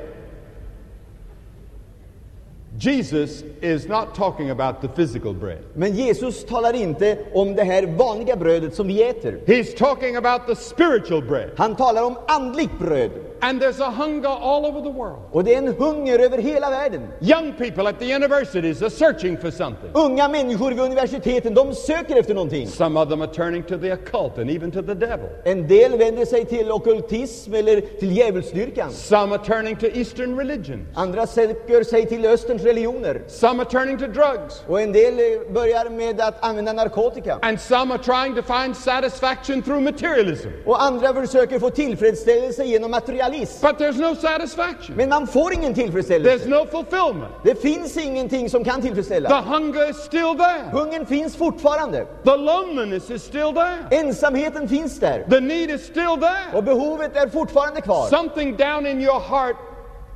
[2.80, 5.58] Jesus is not talking about the physical bread.
[5.74, 9.40] Men Jesus talar inte om det här vanliga brödet som vi äter.
[9.46, 11.50] He's talking about the spiritual bread.
[11.56, 13.10] Han talar om andligt bröd.
[13.40, 15.22] And there's a hunger all over the world.
[15.32, 17.08] Och det är en hunger över hela världen.
[17.20, 19.90] Young people at the universities are searching for something.
[19.94, 22.68] Unga människor vid universiteten, de söker efter någonting.
[22.68, 25.28] Some of them are turning to the occult and even to the devil.
[25.44, 28.90] En del vänder sig till ockultism eller till djävulsdyrkan.
[28.92, 30.86] Some are turning to Eastern religion.
[30.94, 33.22] Andra söker sig till Österns religioner.
[33.28, 34.62] Some are turning to drugs.
[34.68, 37.38] Och en del eh, börjar med att använda narkotika.
[37.42, 40.48] And some are trying to find satisfaction through materialism.
[40.66, 43.27] Och andra försöker få tillfredsställelse genom materialism.
[43.62, 44.96] But there's no satisfaction.
[44.96, 46.48] Men man får ingen There's tillfredsställelse.
[46.48, 47.32] no fulfillment.
[47.44, 49.40] Det finns ingenting som kan The tillfredsställa.
[49.40, 50.70] hunger is still there.
[50.72, 52.06] Hungern finns fortfarande.
[52.24, 54.00] The loneliness is still there.
[54.00, 55.26] Ensamheten finns där.
[55.30, 56.56] The need is still there.
[56.58, 58.08] Och behovet är fortfarande kvar.
[58.08, 59.56] Something down in your heart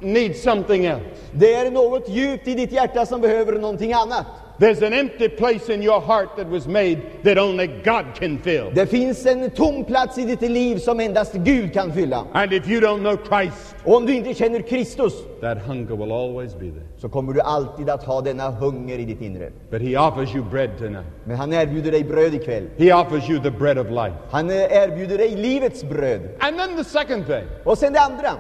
[0.01, 1.05] needs something else.
[1.33, 4.27] Det är något djupt i ditt hjärta som behöver någonting annat.
[4.63, 8.71] There's an empty place in your heart that was made that only God can fill.
[8.75, 12.27] Det finns en tom plats i ditt liv som endast Gud kan fylla.
[12.33, 16.13] And if you don't know Christ, Och om du inte känner Kristus that hunger will
[16.13, 16.87] always be there.
[16.99, 19.51] så kommer du alltid att ha denna hunger i ditt inre.
[19.71, 21.07] But He offers you bread tonight.
[21.25, 22.65] Men han erbjuder dig bröd ikväll.
[22.77, 24.15] He offers you the bread of life.
[24.31, 26.21] Han eh, erbjuder dig livets bröd.
[26.39, 28.31] And then the second thing, Och sen det andra.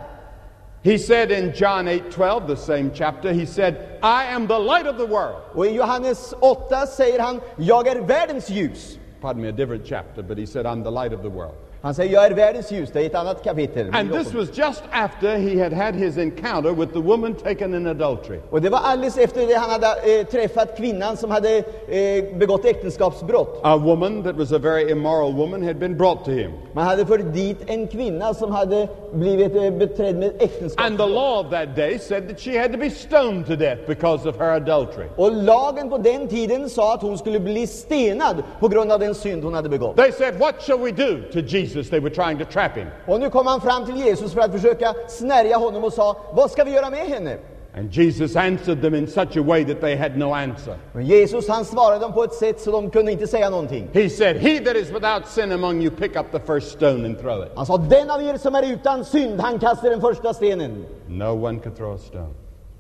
[0.82, 4.86] He said in John 8 12, the same chapter, He said, I am the light
[4.86, 5.42] of the world.
[5.54, 8.98] Och i Johannes 8 säger han, jag är världens ljus.
[9.20, 11.54] Pardon me, a different chapter, but He said, I'm the light of the world.
[11.84, 12.90] Han säger, jag är världens ljus.
[12.92, 13.90] Det är ett annat kapitel.
[13.92, 17.86] And this was just after he had had his encounter with the woman taken in
[17.86, 18.38] adultery.
[18.50, 22.64] Och det var alldeles efter det han hade eh, träffat kvinnan som hade eh, begått
[22.64, 23.60] äktenskapsbrott.
[23.62, 26.50] A woman that was a very immoral woman had been brought to him.
[26.72, 31.10] Man hade fört dit en kvinna som hade blivit eh, beträdd med And the äktenskapsbrott.
[31.10, 34.38] law of that day said that she had to be stoned to death because of
[34.38, 35.06] her adultery.
[35.16, 39.14] Och lagen på den tiden sa att hon skulle bli stenad på grund av den
[39.14, 39.96] synd hon hade begått.
[39.96, 41.71] They said, What shall we do to Jesus?
[41.72, 42.86] They were trying to trap him.
[43.06, 46.50] Och nu kom han fram till Jesus för att försöka snärja honom och sa, vad
[46.50, 47.36] ska vi göra med henne?
[47.74, 50.76] And Jesus answered them in such a way that they had no answer.
[50.92, 53.88] Men Jesus han svarade dem på ett sätt så de kunde inte säga någonting.
[53.92, 57.18] He said, He that is without sin among you, pick up the first stone and
[57.18, 57.52] throw it.
[57.56, 60.84] Han sa, den av er som är utan synd, han kastar den första stenen.
[61.08, 62.34] No one could throw a stone.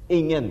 [0.08, 0.50] Ingen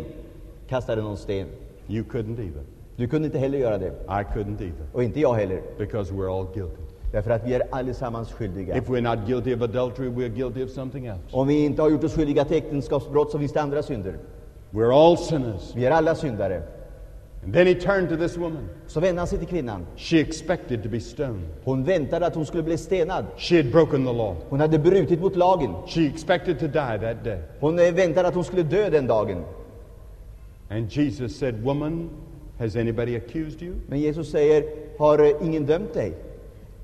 [0.70, 1.48] kastade någon sten.
[1.88, 2.64] You couldn't either.
[2.96, 3.88] Du kunde inte heller göra det.
[3.88, 4.86] I couldn't either.
[4.94, 5.62] Och inte jag heller.
[5.78, 6.81] Because we're all guilty.
[7.12, 8.78] Därför att vi är allesammans skyldiga.
[8.78, 11.22] If we're not guilty of adultery, we're guilty of something else.
[11.32, 14.18] Om vi inte har gjort oss skyldiga till äktenskapsbrott så finns det andra synder.
[14.72, 15.76] We're all sinners.
[15.76, 16.62] Vi är alla syndare.
[17.44, 18.70] And then he turned to this woman.
[18.88, 19.86] Så vände han sig till kvinnan.
[19.96, 21.42] She expected to be stoned.
[21.64, 23.26] Hon väntade att hon skulle bli stenad.
[23.38, 24.36] She had broken the law.
[24.50, 25.74] Hon hade brutit mot lagen.
[25.88, 27.40] She expected to die that day.
[27.60, 29.44] Hon eh, väntade att hon skulle dö den dagen.
[30.70, 32.10] And Jesus said, Woman,
[32.60, 33.76] has anybody accused you?
[33.88, 34.64] Men Jesus säger,
[35.00, 36.14] har eh, ingen dömt dig?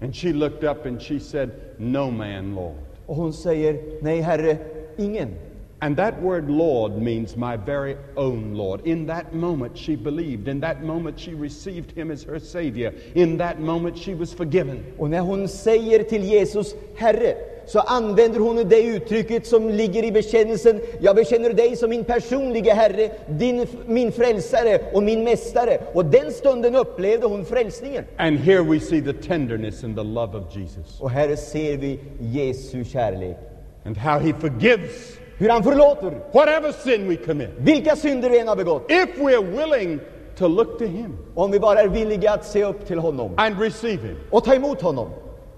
[0.01, 2.77] And she looked up and she said, No man, Lord.
[3.07, 4.57] Och hon säger, nej herre,
[4.97, 5.35] ingen.
[5.79, 8.81] And that word Lord means my very own Lord.
[8.87, 10.47] In that moment, she believed.
[10.47, 12.93] In that moment, she received him as her Savior.
[13.13, 14.83] In that moment, she was forgiven.
[14.97, 17.35] Och när hon säger till Jesus, Herre,
[17.67, 22.73] så använder hon det uttrycket som ligger i bekännelsen, jag bekänner dig som min personliga
[22.73, 25.77] Herre, din, min frälsare och min mästare.
[25.93, 28.03] Och den stunden upplevde hon frälsningen.
[28.17, 31.01] And here we see the tenderness and the love of Jesus.
[31.01, 33.37] Och här ser vi Jesu kärlek.
[33.85, 37.49] And how he forgives Hur han förlåter whatever sin we commit.
[37.57, 38.91] vilka synder vi än har begått.
[38.91, 39.99] If we're willing
[40.37, 43.61] to look to him Om vi bara är villiga att se upp till honom and
[43.61, 44.15] receive him.
[44.31, 45.09] och ta emot honom.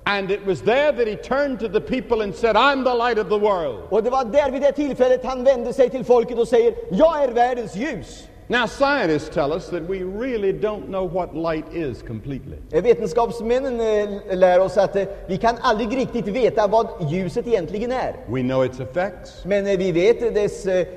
[0.10, 3.19] And it was there that he turned to the people and said, I'm the light
[3.19, 3.84] of the world.
[3.89, 7.24] Och det var där vid det tillfället han vände sig till folket och säger, jag
[7.24, 8.28] är världens ljus.
[8.52, 12.58] Now, scientists tell us that we really don't know what light is completely.
[12.72, 17.92] Eh, Vetenskapsmännen eh, lär oss att eh, vi kan aldrig riktigt veta vad ljuset egentligen
[17.92, 18.16] är.
[18.28, 19.46] We know its effects.
[19.46, 20.88] Men vi vet dess eh,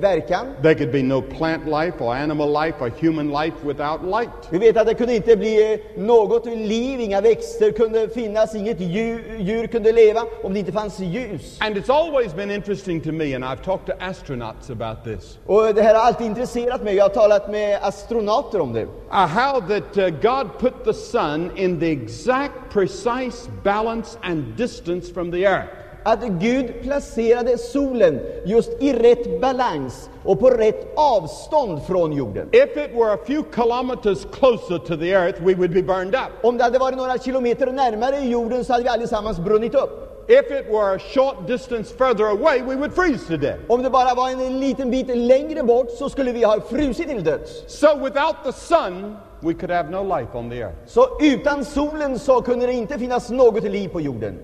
[0.00, 0.46] verkan.
[0.62, 4.48] There could be no plant life or animal life or human life without light.
[4.50, 9.36] Vi vet att det kunde inte bli något liv, inga växter kunde finnas, inget djur,
[9.38, 11.58] djur kunde leva om det inte fanns ljus.
[11.60, 15.74] And it's always been interesting to me, and I've talked to astronauts about this, Och
[15.74, 16.94] det här har alltid intresserat mig.
[16.94, 18.82] Jag har talat med astronauter om det.
[18.82, 25.12] uh, how that uh, God put the sun in the exact, precise balance and distance
[25.12, 25.68] from the earth.
[26.04, 32.48] Att Gud placerade solen just i rätt balans och på rätt avstånd från jorden.
[32.52, 36.44] If it were a few kilometers closer to the earth, we would be burned up.
[36.44, 40.11] Om det hade varit några kilometer närmare jorden så hade vi allesammans brunnit upp.
[40.32, 43.60] If it were a short distance further away, we would freeze to death.
[43.68, 47.24] Om det bara var en liten bit längre bort så skulle vi ha frusit till
[47.24, 47.64] döds.
[47.66, 50.76] So without the sun, we could have no life on the earth.
[50.86, 54.38] Så utan solen så kunde det inte finnas något liv på jorden.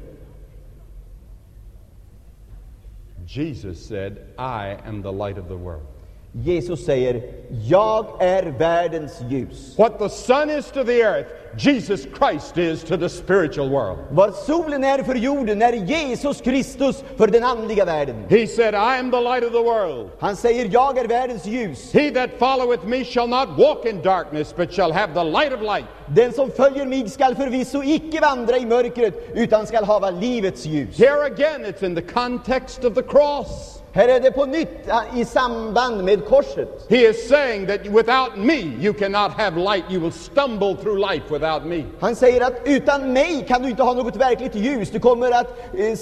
[3.26, 5.86] Jesus said, I am the light of the world.
[6.32, 7.22] Jesus säger,
[7.68, 9.78] jag är världens ljus.
[9.78, 13.98] What the sun is to the earth, Jesus Christ is to the spiritual world.
[14.10, 18.24] Vad solen är för jorden är Jesus Kristus för den andliga världen.
[18.30, 20.10] He said, I am the light of the world.
[20.20, 21.92] Han säger, jag är världens ljus.
[21.92, 25.62] He that followeth me shall not walk in darkness, but shall have the light of
[25.62, 25.86] light.
[26.06, 30.98] Den som följer mig skall förvisso icke vandra i mörkret, utan skall hava livets ljus.
[30.98, 33.77] Here again, it's in the context of the cross.
[33.92, 36.86] Här är det på nytt i samband med korset.
[36.88, 39.84] He is saying that without me, you cannot have light.
[39.90, 41.84] You will stumble through life without me.
[42.00, 44.90] Han säger att utan mig kan du inte ha något verkligt ljus.
[44.90, 45.96] Du kommer att eh, eh,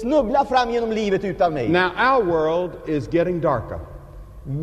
[0.00, 1.68] snubbla fram genom livet utan mig.
[1.68, 3.78] Now, our world is getting darker.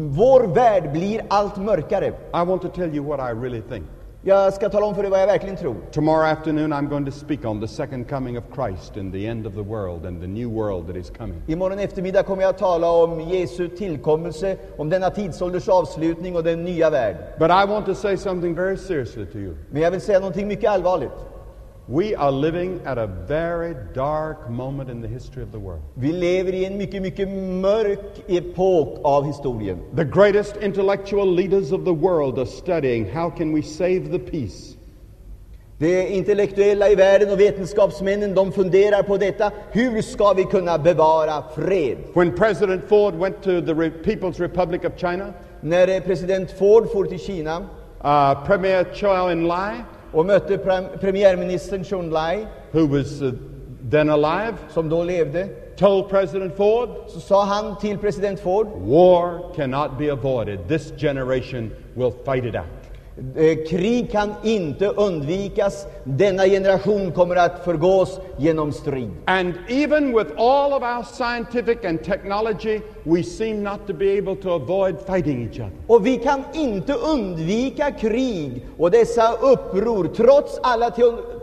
[0.10, 2.08] Vår värld blir allt mörkare.
[2.08, 3.86] I want to tell you what I really think.
[4.28, 5.76] Jag ska tala om för dig vad jag verkligen tror.
[5.92, 9.48] Tomorrow afternoon, I'm going to speak on the second coming of Christ and the end
[9.48, 11.42] of the world and the new world that is coming.
[11.48, 16.64] Imorgon eftermiddag kommer jag att tala om Jesu tillkommelse, om denna tidsålders avslutning och den
[16.64, 17.16] nya värld.
[17.40, 19.56] But I want to say something very seriously to you.
[19.72, 21.35] Men jag vill säga någonting mycket allvarligt.
[21.88, 25.82] We are living at a very dark moment in the history of the world.
[25.94, 29.80] Vi lever i en mycket, mycket mörk epok av historien.
[29.96, 34.76] The greatest intellectual leaders of the world are studying how can we save the peace.
[35.78, 39.52] De intellektuella i världen och vetenskapsmännen de funderar på detta.
[39.72, 41.98] Hur ska vi kunna bevara fred?
[42.14, 46.92] When President Ford went to the Re- People's Republic of China, När eh, president Ford
[46.92, 49.74] for till Kina uh, Premier Chou En-lai,
[50.16, 53.34] och mötte prem- premiärministern Chun Lai, who was uh,
[53.92, 55.48] then alive, som då levde,
[55.78, 60.68] told President Ford, så sa han till president Ford, war cannot be avoided.
[60.68, 62.85] This generation will fight it out.
[63.36, 65.86] Eh, krig kan inte undvikas.
[66.04, 69.12] Denna generation kommer att förgås genom strid.
[69.26, 74.36] And even with all of our scientific and technology, we seem not to be able
[74.36, 75.72] to avoid fighting each other.
[75.88, 80.92] Och vi kan inte undvika krig och dessa uppror trots alla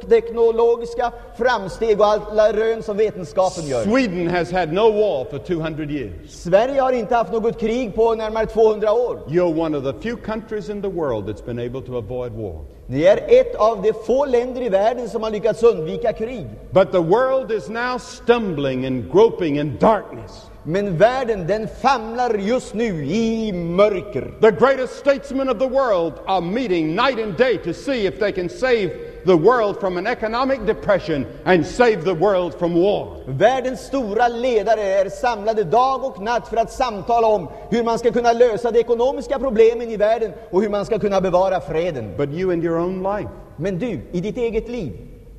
[0.09, 3.83] teknologiska framsteg och alla rön som vetenskapen gör.
[3.83, 6.31] Sweden has had no war for 200 years.
[6.31, 9.21] Sverige har inte haft något krig på närmare 200 år.
[9.29, 12.61] You're one of the few countries in the world that's been able to avoid war.
[12.87, 16.47] Det är er ett av de få länder i världen som har lyckats undvika krig.
[16.71, 20.51] But the world is now stumbling and groping in darkness.
[20.65, 24.35] Men världen den famlar just nu i mörker.
[24.41, 28.33] The greatest statesmen of the world are meeting night and day to see if they
[28.33, 28.91] can save
[29.25, 33.17] the world from an economic depression and save the world from war.
[33.27, 38.11] Världens stora ledare är samlade dag och natt för att samtala om hur man ska
[38.11, 42.17] kunna lösa de ekonomiska problemen i världen och hur man ska kunna bevara freden.
[42.17, 44.93] But you in your own life, Men du, i ditt eget liv,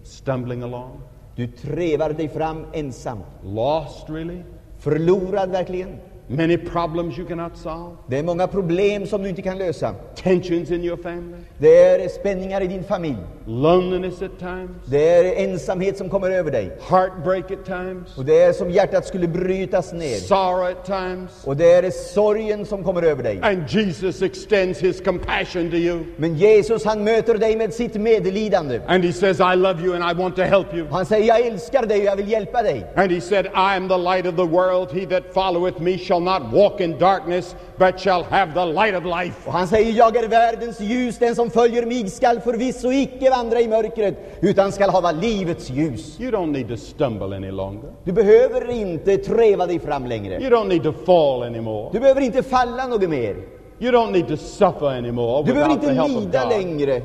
[0.04, 1.02] stumbling along,
[1.36, 3.20] du trevar dig fram ensam.
[3.44, 4.44] lost really,
[4.80, 5.98] Förlorad verkligen.
[6.28, 9.96] Many problems you cannot solve, Det är många problem som du inte kan lösa.
[10.16, 13.18] tensions in your family, Det är spänningar i din familj.
[13.46, 16.72] loneliness at times, Det är ensamhet som kommer över dig.
[16.90, 20.16] heartbreak at times, Och det är som hjärtat skulle brytas ner.
[20.16, 21.44] sorrow at times.
[21.46, 23.40] Och det är sorgen som kommer över dig.
[23.42, 26.00] And Jesus extends his compassion to you.
[26.18, 28.82] Men Jesus han möter dig med sitt medlidande.
[28.88, 30.88] And he says, I love you and I want to help you.
[30.92, 32.86] Han säger jag älskar dig och jag vill hjälpa dig.
[32.96, 34.92] And he said, I am the light of the world.
[34.92, 39.04] He that followeth me shall not walk in darkness, but shall have the light of
[39.06, 39.48] life.
[39.48, 43.62] Och han säger jag är världens ljus, den som följer mig skall förvisso icke vandra
[43.62, 46.20] i mörkret utan skall hava livets ljus.
[46.20, 47.90] You don't need to stumble any longer.
[48.04, 50.42] Du behöver inte treva dig fram längre.
[50.42, 51.90] You don't need to fall anymore.
[51.94, 53.36] Du behöver inte falla något mer.
[53.80, 57.02] You don't need to suffer anymore Du behöver inte lida längre.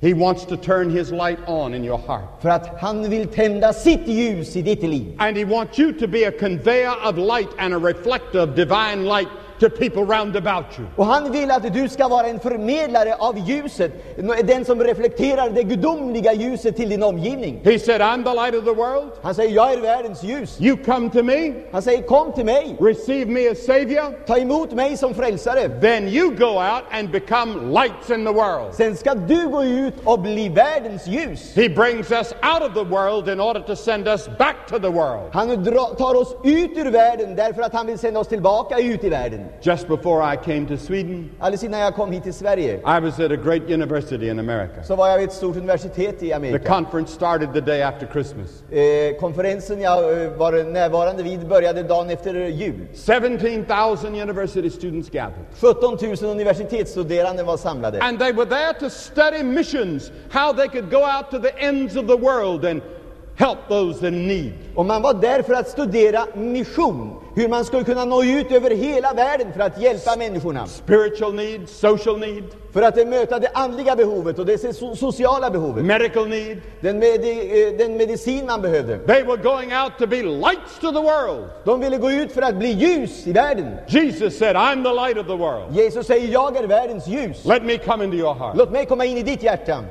[0.00, 2.42] He wants to turn his light on in your heart.
[2.42, 5.16] För att han vill tända sitt ljus i ditt liv.
[5.18, 9.04] And he wants you to be a conveyor of light and a reflector of divine
[9.04, 9.28] light
[9.64, 10.86] to people round about you.
[10.96, 13.92] Och han vill att du ska vara en förmedlare av ljuset,
[14.44, 17.60] den som reflekterar det gudomliga ljuset till din omgivning.
[17.64, 19.10] He said, I'm the light of the world.
[19.22, 20.60] Han säger, jag är världens ljus.
[20.60, 24.72] You come to me, Han säger, kom till mig, receive me as Savior, ta emot
[24.72, 25.80] mig som frälsare.
[25.80, 28.74] then you go out and become lights in the world.
[28.74, 31.54] Sen ska du gå ut och bli världens ljus.
[31.54, 34.90] He brings us out of the world in order to send us back to the
[34.90, 35.30] world.
[35.32, 35.64] Han
[35.98, 39.46] tar oss ut ur världen därför att han vill sända oss tillbaka ut i världen.
[39.62, 43.20] Just before I came to Sweden, Alldeles innan jag kom hit till Sverige I was
[43.20, 44.82] at a great university in America.
[44.84, 46.68] så var jag vid ett stort universitet i The Amerika.
[46.74, 48.62] conference started the day after Christmas.
[48.70, 52.86] Eh, konferensen jag eh, var närvarande vid började dagen efter jul.
[52.94, 55.44] 17,000 university students gathered.
[55.60, 57.98] 17 000 universitetsstuderande var samlade.
[58.00, 61.96] And they were there to study missions, how they could go out to the ends
[61.96, 62.82] of the world and
[63.36, 64.52] help those in need.
[64.74, 68.70] Och man var där för att studera mission, hur man skulle kunna nå ut över
[68.70, 70.66] hela världen för att hjälpa människorna.
[70.66, 75.84] Spiritual need, social need, För att möta det andliga behovet och det so- sociala behovet.
[75.84, 76.60] medical need.
[76.80, 78.98] Den, medi- eh, den medicin man behövde.
[78.98, 81.44] They were going out to be lights to the world.
[81.64, 83.76] De ville gå ut för att bli ljus i världen.
[83.88, 85.76] Jesus said, I'm the light of the world.
[85.76, 87.44] Jesus säger, jag är världens ljus.
[87.44, 88.56] Let me come into your heart.
[88.56, 89.84] Låt mig komma in i ditt hjärta.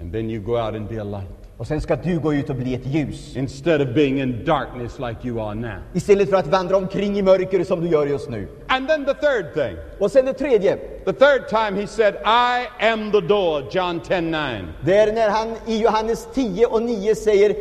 [0.00, 1.45] And then you go out and be a light.
[1.58, 3.36] Och sen ska du gå ut och bli ett ljus.
[3.36, 5.78] Instead of being in darkness like you are now.
[5.94, 8.48] Istället för att vandra omkring i mörker som du gör just nu.
[8.68, 9.76] And then the third thing.
[9.98, 10.76] Och sen det tredje.
[11.04, 14.38] The third time he said, I am the door, John 10 9.
[14.84, 17.56] Det är när han i Johannes 10 och 9 säger,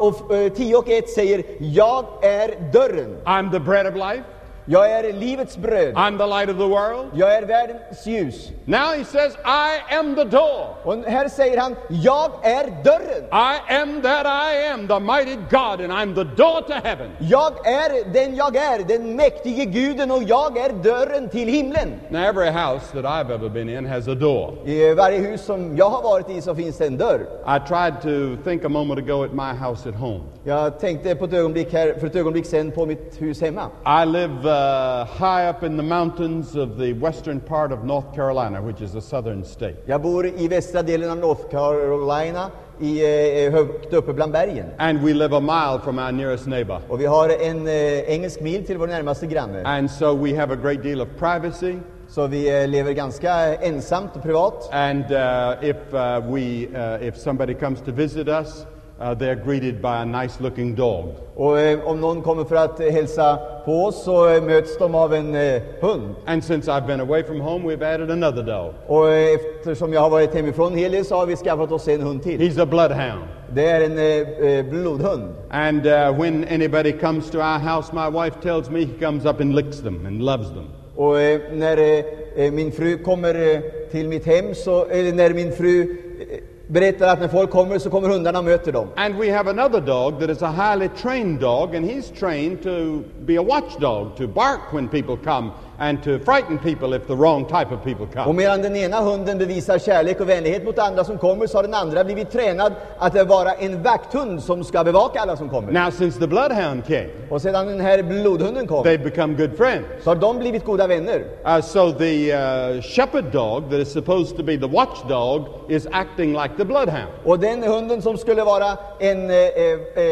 [0.00, 3.16] och eh, 10 och 1 säger, jag är dörren.
[3.24, 4.24] I'm the bread of life.
[4.64, 5.94] Jag är livets bröd.
[5.94, 7.10] I'm the light of the world.
[7.14, 8.50] Jag är världens ljus.
[8.64, 10.66] Now he says, I am the door.
[10.84, 13.24] Och här säger han, jag är dörren.
[13.32, 17.10] I am that I am, the mighty God, and I'm the door to heaven.
[17.18, 22.00] Jag är den jag är, den mäktige guden och jag är dörren till himlen.
[22.08, 24.68] Now, every house that I've ever been in has a door.
[24.68, 27.26] I varje hus som jag har varit i så finns det en dörr.
[27.46, 30.20] I tried to think a moment ago at my house at home.
[30.44, 33.68] Jag tänkte på ett ögonblick här, för ett ögonblick sedan på mitt hus hemma.
[34.02, 38.62] I live uh, high up in the mountains of the western part of North Carolina,
[38.62, 39.76] which is a southern state.
[39.86, 44.66] Jag bor i västra delen av North Carolina, i, eh, högt uppe bland bergen.
[44.78, 46.80] And we live a mile from our nearest neighbor.
[46.88, 49.62] Och vi har en eh, engelsk mil till vår närmaste granne.
[49.64, 51.76] And so we have a great deal of privacy.
[52.08, 54.68] Så vi eh, lever ganska ensamt och privat.
[54.72, 58.66] And uh, if, uh, we, uh, if somebody comes to visit us,
[59.02, 61.14] uh, they're greeted by a nice looking dog.
[61.36, 64.94] Och eh, om någon kommer för att eh, hälsa på oss så eh, möts de
[64.94, 66.14] av en eh, hund.
[66.26, 68.74] And since I've been away from home, we've added another dog.
[68.86, 71.88] Och eh, eftersom jag har varit hemifrån en hel del så har vi skaffat oss
[71.88, 72.40] en hund till.
[72.40, 73.22] He's a bloodhound.
[73.54, 75.34] Det är en eh, eh, blodhund.
[75.50, 79.40] And uh, when anybody comes to our house, my wife tells me he comes up
[79.40, 80.66] and licks them and loves them.
[80.96, 82.04] Och eh, när eh,
[82.36, 83.60] eh, min fru kommer eh,
[83.90, 87.90] till mitt hem, så, eller när min fru eh, berättar att när folk kommer så
[87.90, 88.88] kommer hundarna och möter dem.
[88.96, 93.02] And we have another dog that is a highly trained dog, and he's trained to
[93.26, 95.50] be a watchdog, to bark when people come
[95.82, 98.32] and to frighten people if the wrong type of people Och come.
[98.36, 101.74] medan den ena hunden bevisar kärlek och vänlighet mot andra som kommer så har den
[101.74, 105.72] andra blivit tränad att vara en vakthund som ska bevaka alla som kommer.
[105.72, 109.86] Now, since the bloodhound came, Och sedan den här blodhunden kom they've become good friends.
[110.04, 111.24] så har de blivit goda vänner.
[111.46, 116.32] Uh, so the uh, shepherd dog that is supposed to be the watchdog is acting
[116.32, 117.08] like the bloodhound.
[117.24, 120.04] Och den hunden som skulle vara en eh, eh,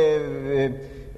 [0.64, 0.70] eh,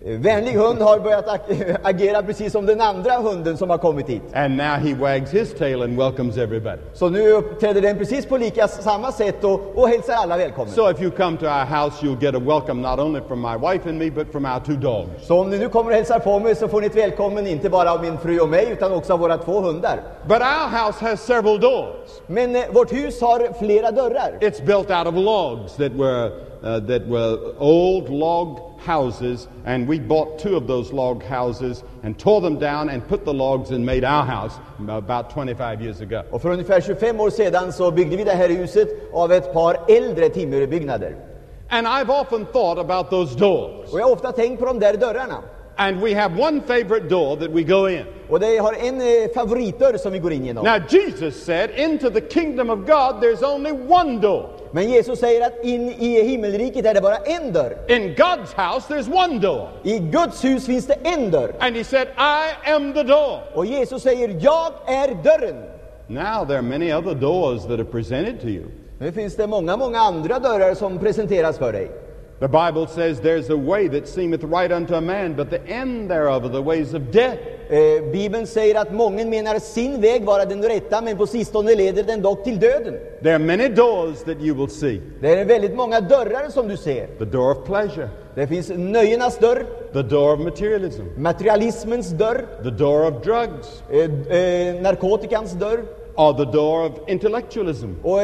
[0.04, 4.22] vänlig hund har börjat ag- agera precis som den andra hunden som har kommit hit.
[4.34, 6.78] And now he wags his tail and welcomes everybody.
[6.92, 10.72] Så nu uppträder den precis på lika samma sätt och, och hälsar alla välkomna.
[10.72, 13.56] So if you come to our house, you'll get a welcome not only from my
[13.72, 15.26] wife and me, but from our two dogs.
[15.26, 17.70] Så om ni nu kommer och hälsar på mig så får ni ett välkommen inte
[17.70, 20.00] bara av min fru och mig utan också av våra två hundar.
[20.26, 22.10] But our house has several doors.
[22.26, 24.38] Men eh, vårt hus har flera dörrar.
[24.40, 26.30] It's built out of logs that were,
[26.62, 32.18] uh, that were old log houses, and we bought two of those log houses and
[32.18, 34.54] tore them down and put the logs and made our house
[34.88, 36.22] about 25 years ago.
[36.30, 39.76] Och för ungefär 25 år sedan så byggde vi det här huset av ett par
[39.88, 41.16] äldre timmerbyggnader.
[41.68, 43.92] And I've often thought about those doors.
[43.92, 45.42] Och jag har ofta tänkt på de där dörrarna.
[45.76, 48.04] And we have one favorite door that we go in.
[48.28, 50.64] Och det har en eh, favoritdörr som vi går in genom.
[50.64, 54.61] Now, Jesus said, Into the kingdom of God, there's only one door.
[54.74, 57.76] Men Jesus säger att in i himmelriket är det bara en dörr.
[57.88, 59.68] In God's house, there's one door.
[59.82, 61.54] I Guds hus finns det en dörr.
[61.58, 63.40] And He said, I am the door.
[63.54, 65.62] Och Jesus säger, jag är dörren.
[66.06, 68.64] Now, there are many other doors that are presented to you.
[68.98, 71.90] Nu finns det många, många andra dörrar som presenteras för dig.
[72.40, 76.10] The Bible says, There's a way that seemeth right unto a man, but the end
[76.10, 77.38] thereof are the ways of death.
[77.72, 82.02] Eh, Bibeln säger att många menar sin väg vara den rätta, men på sistone leder
[82.02, 82.94] den dock till döden.
[83.22, 85.00] There are many doors that you will see.
[85.20, 87.06] Det är väldigt många dörrar som du ser.
[87.18, 92.70] the door of pleasure, Det finns nöjenas dörr, the door of materialism, materialismens dörr, the
[92.70, 95.80] door of drugs, eh, eh, narkotikans dörr,
[96.14, 97.86] or the door of intellectualism.
[98.02, 98.22] och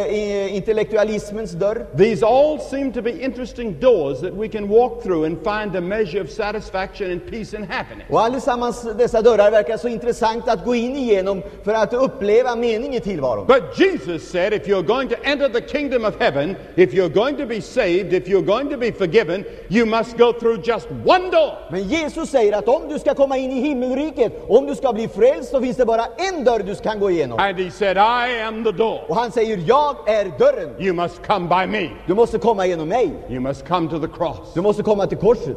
[0.50, 1.86] intellektualismens dörr.
[1.96, 5.80] These all seem to be interesting doors that we can walk through and find a
[5.80, 8.06] measure of satisfaction and peace and happiness.
[8.10, 12.94] Och allesammans dessa dörrar verkar så intressant att gå in igenom för att uppleva mening
[12.94, 13.46] i tillvaron.
[13.46, 17.36] But Jesus said if you're going to enter the kingdom of heaven, if you're going
[17.36, 21.30] to be saved, if you're going to be forgiven, you must go through just one
[21.30, 21.52] door.
[21.70, 25.08] Men Jesus säger att om du ska komma in i himmelriket, om du ska bli
[25.08, 27.38] frälst, så finns det bara en dörr du kan gå igenom.
[27.38, 29.00] And he said, I am the door.
[29.08, 30.70] Och han säger, jag är dörren.
[30.78, 31.90] You must come by me.
[32.06, 33.10] Du måste komma genom mig.
[33.30, 35.56] You must come to the cross Du måste komma till korset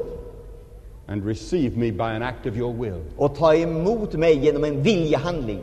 [1.08, 3.02] and receive me by an act of your will.
[3.18, 5.62] och ta emot mig genom en viljehandling.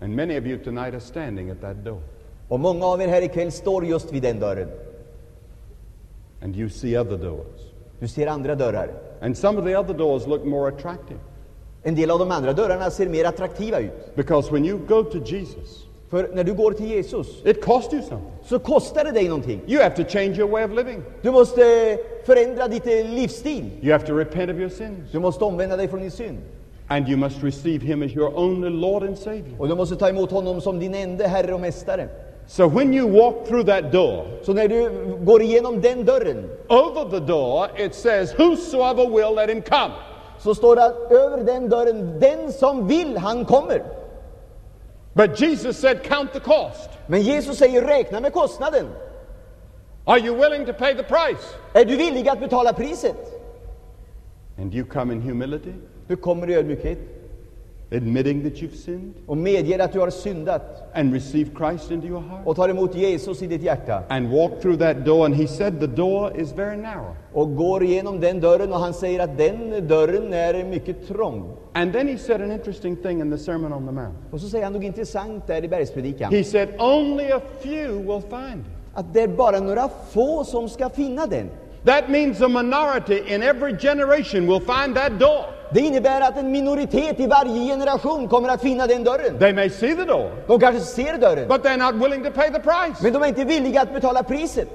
[0.00, 2.00] And many of you tonight are standing at that door.
[2.48, 4.68] Och många av er här ikväll står just vid den dörren.
[6.42, 7.60] And you see other doors.
[8.00, 8.88] Du ser andra dörrar.
[9.20, 11.18] And some of the other doors look more attractive.
[11.86, 14.16] En del av de andra dörrarna ser mer attraktiva ut.
[14.16, 18.02] Because when you go to Jesus, För när du går till Jesus it costs you
[18.02, 18.30] something.
[18.44, 19.60] så kostar det dig någonting.
[19.66, 21.02] You have to change your way of living.
[21.22, 21.62] Du måste
[22.26, 23.70] förändra ditt eh, livsstil.
[23.82, 25.12] You have to repent of your sins.
[25.12, 26.38] Du måste omvända dig från din synd.
[26.88, 29.54] And you must receive Him as your only Lord and Savior.
[29.58, 32.08] Och du måste ta emot honom som din enda Herre och Mästare.
[32.46, 34.90] So when you walk through that door, Så när du
[35.24, 39.92] går igenom den dörren over the door it says, Whosoever will, let him come.
[40.44, 43.82] Så står det över den dörren, den som vill, han kommer.
[45.14, 46.90] But Jesus said, Count the cost.
[47.06, 48.86] Men Jesus säger räkna med kostnaden.
[50.04, 51.54] Are you willing to pay the price?
[51.72, 53.16] Är du villig att betala priset?
[54.58, 55.72] And you come in humility,
[56.08, 56.98] Du kommer i ödmjukhet
[57.94, 62.20] admitting that you've sinned, och medger att du har syndat and receive Christ into your
[62.20, 62.46] heart.
[62.46, 65.24] och tar emot Jesus i ditt hjärta And walk through that door.
[65.24, 67.16] And He said, The door is very narrow.
[67.32, 71.56] och går igenom den dörren och han säger att den dörren är mycket trång.
[71.72, 74.16] And then He said an interesting thing in the Sermon on the Mount.
[74.30, 76.32] Och så säger han något intressant där i bergspredikan.
[76.32, 78.66] He said, Only a few will find it.
[78.94, 81.50] Att det är bara några få som ska finna den.
[81.84, 85.44] That means a minority in every generation will find that door.
[85.74, 89.38] Det innebär att en minoritet i varje generation kommer att finna den dörren.
[89.38, 92.50] They may see the door, De kanske ser dörren, but they're not willing to pay
[92.50, 93.02] the price.
[93.02, 94.68] men de är inte villiga att betala priset.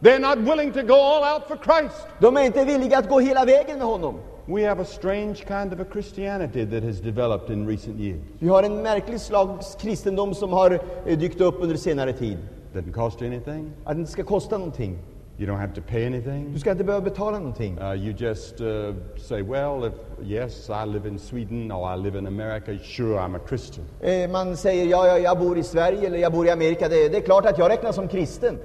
[0.00, 2.06] They're not willing to go all out for Christ.
[2.18, 4.14] De är inte villiga att gå hela vägen med honom.
[4.46, 8.20] We have a strange kind of a Christianity that has developed in recent years.
[8.38, 12.38] Vi har en märklig slags kristendom som har eh, dykt upp under senare tid.
[12.74, 13.70] Doesn't cost you anything.
[13.84, 14.98] Att det inte ska kosta någonting.
[15.38, 16.52] You don't have to pay anything.
[16.52, 17.78] Du ska inte behöva betala någonting.
[17.78, 22.18] Uh, you just uh, say, well, if yes, I live in Sweden or I live
[22.18, 23.84] in America, sure, I'm a Christian.
[24.00, 26.88] Eh, Man säger ja, ja, jag bor i Sverige eller jag bor i Amerika.
[26.88, 28.58] Det, det är klart att jag räknas som kristen.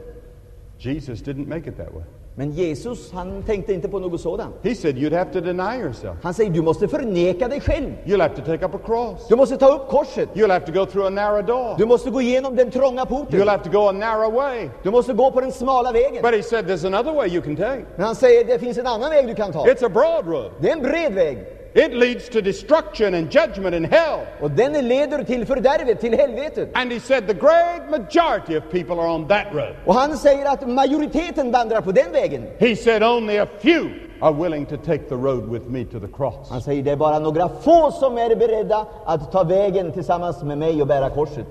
[0.78, 2.04] Jesus didn't make it that way.
[2.40, 4.56] Men Jesus, han tänkte inte på något sådant.
[4.64, 6.18] He said you'd have to deny yourself.
[6.24, 7.94] Han säger du måste förneka dig själv.
[8.06, 9.28] You'll have to take up a cross.
[9.28, 10.30] Du måste ta upp korset.
[10.34, 11.78] You'll have to go through a narrow door.
[11.78, 13.40] Du måste gå igenom den trånga porten.
[13.40, 14.70] You'll have to go a narrow way.
[14.84, 16.22] Du måste gå på den smala vägen.
[16.22, 17.86] But he said there's another way you can take.
[17.96, 19.66] Men han säger det finns en annan väg du kan ta.
[19.66, 20.52] It's a broad road.
[20.60, 21.59] Det är en bred väg.
[21.74, 24.20] It leads to destruction and judgment and hell.
[24.42, 26.70] Och den leder till fördärvet, till helvetet.
[26.74, 29.76] And he said the great majority of people are on that road.
[29.86, 32.44] Och han säger att majoriteten vandrar på den vägen.
[32.60, 33.90] He said only a few
[34.22, 36.50] are willing to take the road with me to the cross.
[36.50, 40.58] Han säger det är bara några få som är beredda att ta vägen tillsammans med
[40.58, 41.46] mig och bära korset.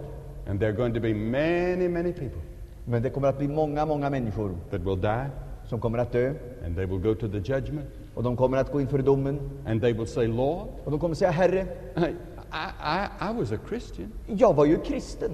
[0.48, 2.40] And there are going to be many, many people
[2.84, 5.26] Men det kommer att bli många, många människor that will die
[5.68, 6.32] som kommer att dö.
[6.66, 7.88] and they will go to the judgment
[8.18, 9.40] Och de kommer att gå inför domen.
[9.66, 11.66] and they will say, Lord, Och de kommer säga, Herre,
[11.96, 14.12] I, I, I was a Christian.
[14.26, 15.30] jag var ju kristen.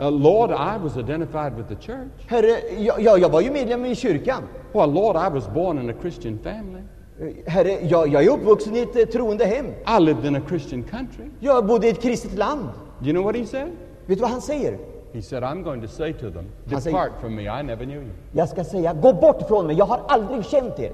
[0.00, 2.10] Uh, Lord, I was identified with the church.
[2.26, 4.42] Herre, jag, jag, jag var ju medlem i kyrkan.
[4.72, 6.82] Well, Lord, I was born in a Christian family.
[7.20, 9.66] Eh, Herre, jag, jag är uppvuxen i ett eh, troende hem.
[9.66, 11.24] I lived in a Christian country.
[11.40, 12.68] Jag bodde i ett kristet land.
[12.98, 13.68] Do you know what he said?
[14.06, 14.78] Vet du vad han säger?
[15.12, 17.84] He said, I'm going to say to them, Han säger- Depart from me, I never
[17.84, 18.10] knew you.
[18.32, 20.92] Jag ska säga, gå bort från mig, jag har aldrig känt er.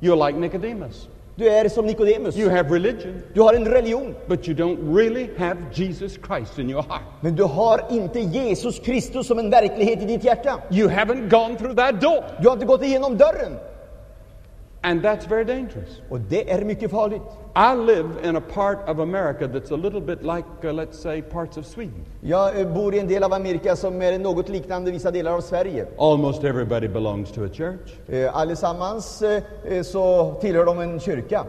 [0.00, 1.08] You're like Nicodemus.
[1.36, 2.36] Du är som Nikodemus.
[2.36, 6.70] You have religion, Du har en religion, but you don't really have Jesus Christ in
[6.70, 7.02] your heart.
[7.20, 10.60] men du har inte Jesus Kristus som en verklighet i ditt hjärta.
[10.70, 12.24] You haven't gone through that door.
[12.42, 13.52] Du har inte gått igenom dörren.
[14.82, 16.00] And that's very dangerous.
[16.08, 17.22] Och det är mycket farligt.
[17.56, 21.22] I live in a part of America that's a little bit like, uh, let's say,
[21.22, 22.04] parts of Sweden.
[22.20, 25.40] Jag eh, bor i en del av Amerika som är något liknande vissa delar av
[25.40, 25.86] Sverige.
[25.98, 28.08] Almost everybody belongs to a church.
[28.08, 31.44] Eh, Allesammans eh, så tillhör de en kyrka.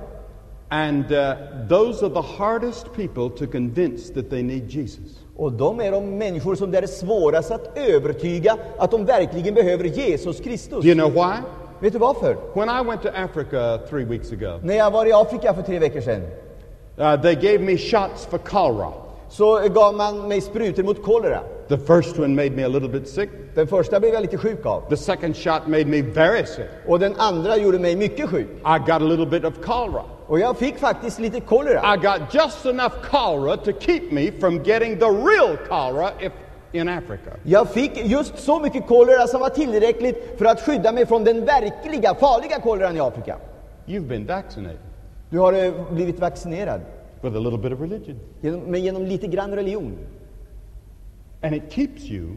[0.71, 1.35] And uh,
[1.67, 5.19] those are the hardest people to convince that they need Jesus.
[5.35, 9.83] Och de är de människor som det är svårast att övertyga att de verkligen behöver
[9.83, 10.83] Jesus Kristus.
[10.83, 11.41] Do you know why?
[11.79, 12.37] Vet du varför?
[12.53, 15.79] When I went to Africa three weeks ago, När jag var i Afrika för tre
[15.79, 16.21] veckor sedan
[16.97, 18.91] uh, they gave me shots for cholera.
[19.29, 21.39] så gav man mig sprutor mot kolera.
[21.67, 23.29] The first one made me a little bit sick.
[23.55, 24.89] Den första blev jag lite sjuk av.
[24.89, 26.69] The second shot made me very sick.
[26.87, 28.47] Och den andra gjorde mig mycket sjuk.
[28.65, 30.03] I got a little bit of cholera.
[30.27, 31.93] Och jag fick faktiskt lite kolera.
[31.93, 36.31] I got just enough cholera to keep me from getting the real cholera if
[36.71, 37.31] in Africa.
[37.43, 41.45] Jag fick just så mycket kolera som var tillräckligt för att skydda mig från den
[41.45, 43.37] verkliga farliga koleran i Afrika.
[43.85, 44.79] You've been vaccinated
[45.29, 46.81] Du har eh, blivit vaccinerad,
[47.21, 48.19] with a little bit of religion.
[48.41, 49.97] genom, men genom lite grann religion.
[51.41, 52.35] And it keeps you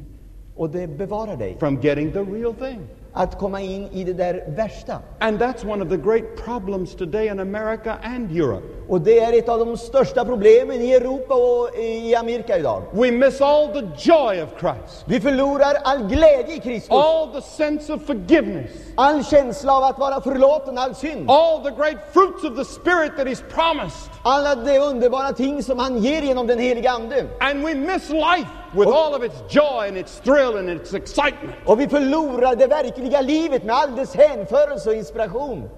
[0.56, 2.80] Och det bevarar dig from getting the real thing.
[3.12, 4.98] Att komma in i det där värsta.
[5.18, 8.66] And that's one of the great problems today in America and Europe.
[8.88, 12.82] Och det är ett av de största problemen i Europa och i Amerika idag.
[12.92, 17.40] We miss all the joy of Christ, Vi förlorar all glädje i Kristus, all the
[17.42, 22.44] sense of forgiveness, all känsla av att vara förlåten, all synd, all the great fruits
[22.44, 24.10] of the Spirit that He's promised.
[24.22, 27.24] alla de underbara ting som han ger genom den heliga Ande.
[27.40, 31.56] And we miss life with all of its joy and its thrill and its excitement.
[31.66, 35.68] Och vi förlorar det verkliga livet med all dess hänförelse och inspiration.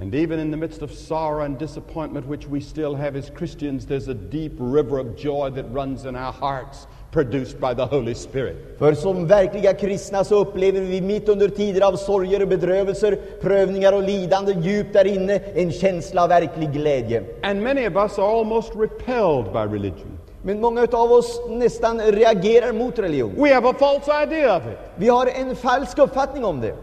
[0.00, 3.84] And even in the midst of sorrow and disappointment, which we still have as Christians,
[3.84, 8.14] there's a deep river of joy that runs in our hearts, produced by the Holy
[8.14, 8.56] Spirit.
[8.78, 13.92] För som verkliga kristna så upplever vi mitt under tider av sorger och bedrövelser, prövningar
[13.92, 17.24] och lidande djupt där inne en känsla av verklig glädje.
[17.42, 20.19] And many of us are almost repelled by religion.
[20.42, 23.34] Men många av oss nästan reagerar mot religion.
[23.36, 24.78] We have a false idea of it.
[24.96, 26.74] Vi har en falsk uppfattning om det.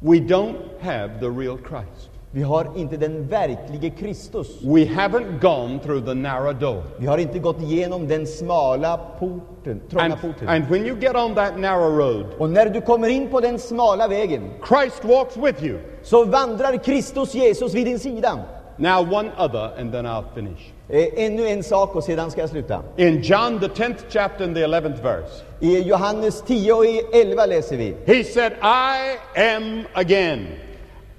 [0.00, 2.10] We don't have the real Christ.
[2.30, 4.48] Vi har inte den verklige Kristus.
[4.62, 6.82] We haven't gone through the narrow door.
[6.98, 10.48] Vi har inte gått igenom den smala porten, trånga And, porten.
[10.48, 13.58] and when you get on that narrow road, Och när du kommer in på den
[13.58, 15.78] smala vägen Christ walks with you.
[16.02, 18.38] så vandrar Kristus Jesus vid din sida.
[18.76, 20.72] Now, one other, and then I'll finish.
[20.88, 22.82] Eh, ännu en sak och sedan ska jag sluta.
[22.96, 27.46] In John, the 10th chapter, and the 11th verse, I Johannes 10 och i 11
[27.46, 27.96] läser vi.
[28.06, 29.16] he said, I
[29.54, 30.46] am again.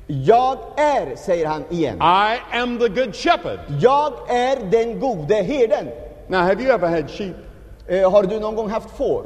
[0.07, 1.97] Jag är, säger han igen.
[2.01, 3.59] I am the good shepherd.
[3.79, 5.87] Jag är den gode herden.
[6.27, 7.35] Now, have you ever had sheep?
[7.87, 9.23] Eh, har du någon gång haft får?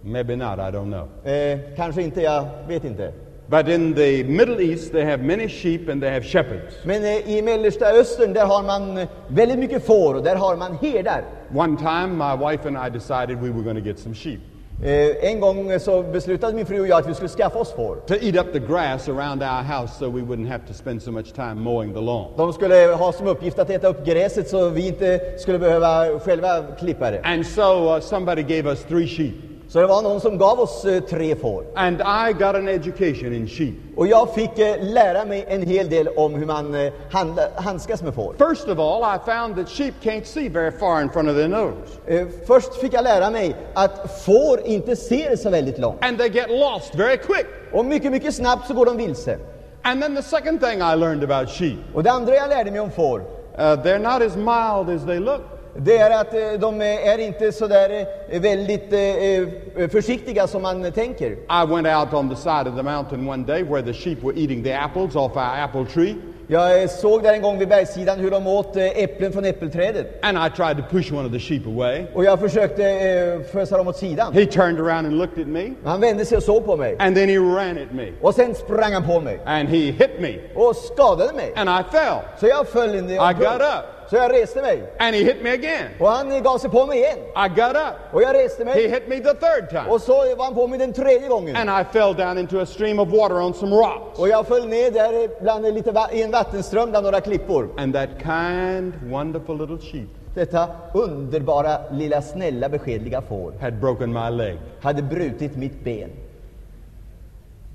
[0.00, 1.32] Maybe not, I don't know.
[1.32, 3.12] Eh, kanske inte, jag vet inte.
[3.48, 6.74] But in the Middle East, they have many sheep and they have shepherds.
[6.84, 10.56] Men eh, i Mellersta Östern där har man eh, väldigt mycket får och där har
[10.56, 11.24] man herdar.
[11.54, 14.40] One time, my wife and I decided we were going to get some sheep
[14.82, 17.96] Eh, en gång så beslutade min fru och jag att vi skulle skaffa oss får.
[18.06, 21.10] to eat up the grass around our house so we wouldn't have to spend so
[21.10, 22.32] much time mowing the lawn.
[22.36, 26.62] De skulle ha som uppgift att äta upp gräset så vi inte skulle behöva själva
[26.78, 27.20] klippa det.
[27.24, 29.34] And so uh, somebody gave us three sheep.
[29.76, 31.64] Så det var någon som gav oss eh, tre får.
[31.74, 33.74] And I got an education in sheep.
[33.96, 38.02] Och jag fick eh, lära mig en hel del om hur man eh, handla, handskas
[38.02, 38.34] med får.
[38.48, 41.48] First of all, I found that sheep can't see very far in front of their
[41.48, 41.74] nose.
[42.06, 46.04] Eh, Först fick jag lära mig att får inte ser så väldigt långt.
[46.04, 47.46] And they get lost very quick.
[47.72, 49.38] Och mycket, mycket snabbt så går de vilse.
[49.82, 52.80] And then the second thing I learned about sheep, Och det andra jag lärde mig
[52.80, 53.24] om får, uh,
[53.58, 55.55] they're not as mild as they look.
[55.78, 60.62] Det är att eh, de är inte så där eh, väldigt eh, eh, försiktiga som
[60.62, 61.30] man tänker.
[61.32, 64.32] I went out on the side of the mountain one day where the sheep were
[64.40, 66.14] eating the apples off our apple tree,
[66.48, 70.06] Jag eh, såg där en gång vid bergssidan hur de åt eh, äpplen från äppelträdet.
[70.22, 72.04] and I tried to push one of the sheep away.
[72.14, 74.32] Och jag försökte eh, fösa dem åt sidan.
[74.32, 76.96] He turned around and looked at me, Han vände sig och såg på mig.
[76.98, 80.10] and then he ran at me, Och sen sprang han på mig and he hit
[80.20, 81.52] me, och skadade mig.
[81.56, 82.16] and I fell.
[82.40, 84.82] Så jag föll in i I got up, Så jag reste mig.
[84.98, 85.86] and he hit me again.
[86.00, 87.18] Och han gav sig på mig igen.
[87.18, 87.94] I got up.
[88.14, 88.88] Och jag reste He mig.
[88.88, 91.56] hit me the third time, Och så var han på mig den tredje gången.
[91.56, 94.18] and I fell down into a stream of water on some rocks.
[94.18, 97.68] Och jag föll ner där bland lite i en vattenström bland några klippor.
[97.76, 104.30] And that kind, wonderful little sheep Detta underbara, lilla, snälla, beskedliga får had broken my
[104.30, 104.58] leg.
[104.82, 106.10] hade brutit mitt ben.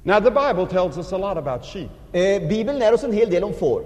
[0.04, 1.90] Now, the Bible tells us a lot about sheep.
[2.14, 3.82] Eh, Bibeln lär oss en hel del om får.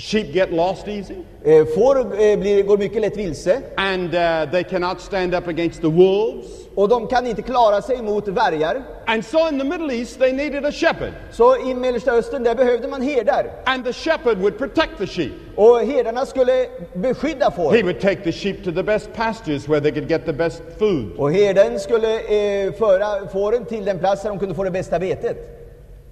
[0.00, 4.62] Sheep get lost easy, Eh, får eh, blir, går mycket lätt vilse and uh, they
[4.64, 6.46] cannot stand up against the wolves.
[6.74, 8.82] och de kan inte klara sig mot vargar.
[9.06, 12.54] And so, in the Middle East, they needed a shepherd, Så i Mellersta Östern där
[12.54, 13.46] behövde man herdar.
[13.64, 15.32] and the shepherd would protect the sheep.
[15.56, 17.82] Och herdarna skulle beskydda He får.
[17.82, 21.12] would take the sheep to the best pastures where they could get the best food.
[21.18, 24.98] Och herden skulle eh, föra fåren till den plats där de kunde få det bästa
[24.98, 25.56] betet.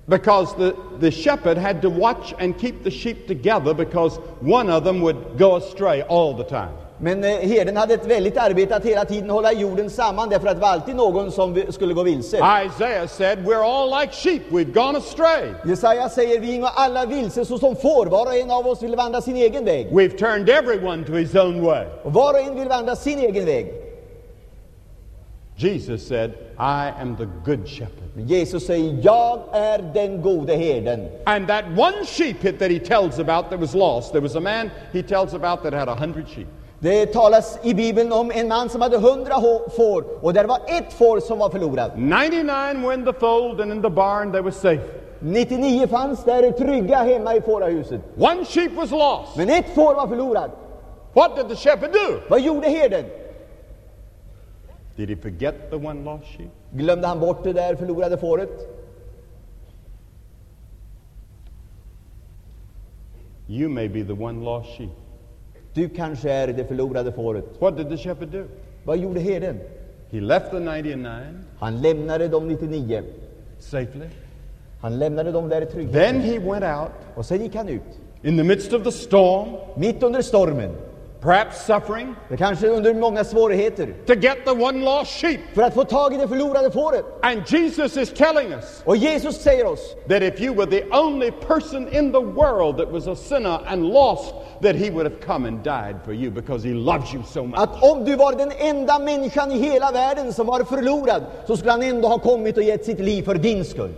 [0.09, 4.85] Because the, the shepherd had to watch and keep the sheep together because one of
[4.85, 6.73] them would go astray all the time.
[7.01, 10.55] Men eh, herden hade ett väldigt arbete att hela tiden hålla jorden samman därför att
[10.55, 12.37] det var alltid någon som skulle gå vilse.
[12.37, 15.55] Isaiah said, We're all like sheep, we've gone astray.
[15.65, 19.21] Jesaja säger vi går alla vilse såsom får, var och en av oss vill vandra
[19.21, 19.87] sin egen väg.
[19.93, 21.87] We've turned everyone to his own way.
[22.03, 23.88] Och var och en vill vandra sin egen väg.
[25.59, 28.15] Jesus said, I am the good shepherd.
[28.15, 31.09] Men Jesus säger, jag är den gode herden.
[31.27, 34.41] And that one sheep hit that he tells about that was lost, there was a
[34.41, 36.47] man he tells about that had a hundred sheep.
[36.81, 39.35] Det talas i Bibeln om en man som hade hundra
[39.77, 41.93] får och där var ett får som var förlorat.
[41.97, 44.83] 99 were in the fold, and in the barn they were safe.
[45.21, 48.01] 99 fanns där trygga hemma i fårahuset.
[48.17, 49.37] One sheep was lost.
[49.37, 50.51] Men ett får var förlorat.
[51.13, 52.21] What did the shepherd do?
[52.29, 53.05] Vad gjorde herden?
[54.99, 56.51] Did he forget the one lost sheep?
[56.73, 58.51] Glömde han bort det där förlorade fåret?
[63.49, 64.91] You may be the one lost sheep.
[65.75, 67.45] Du kanske är det förlorade fåret.
[67.61, 68.45] What did the shepherd do?
[68.85, 69.61] Vad gjorde herden?
[70.11, 71.09] He left the 99
[71.59, 73.03] Han lämnade de 99.
[73.59, 74.07] safely.
[74.81, 75.93] Han lämnade dem där trygga.
[75.93, 77.83] Then he went out Och sen gick han ut.
[78.23, 80.71] in the midst of the storm, Mitt under stormen.
[81.21, 83.95] Perhaps suffering, Det kanske under många svårigheter.
[84.07, 85.41] to get the one lost sheep.
[85.55, 87.05] För att få tag i det förlorade fåret.
[87.23, 91.31] And Jesus is telling us Och Jesus säger oss that if you were the only
[91.31, 95.49] person in the world that was a sinner and lost, that he would have come
[95.49, 97.59] and died for you because he loves you so much.
[97.61, 101.71] att om du var den enda människan i hela världen som var förlorad så skulle
[101.73, 103.95] han ändå ha kommit och gett sitt liv för din skull.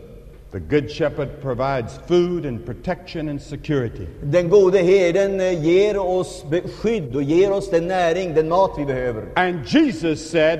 [0.52, 4.08] The Good Shepherd provides food and protection and security.
[4.22, 8.84] Den gode herden eh, ger oss beskydd och ger oss den näring, den mat vi
[8.84, 9.28] behöver.
[9.36, 10.58] And Jesus said,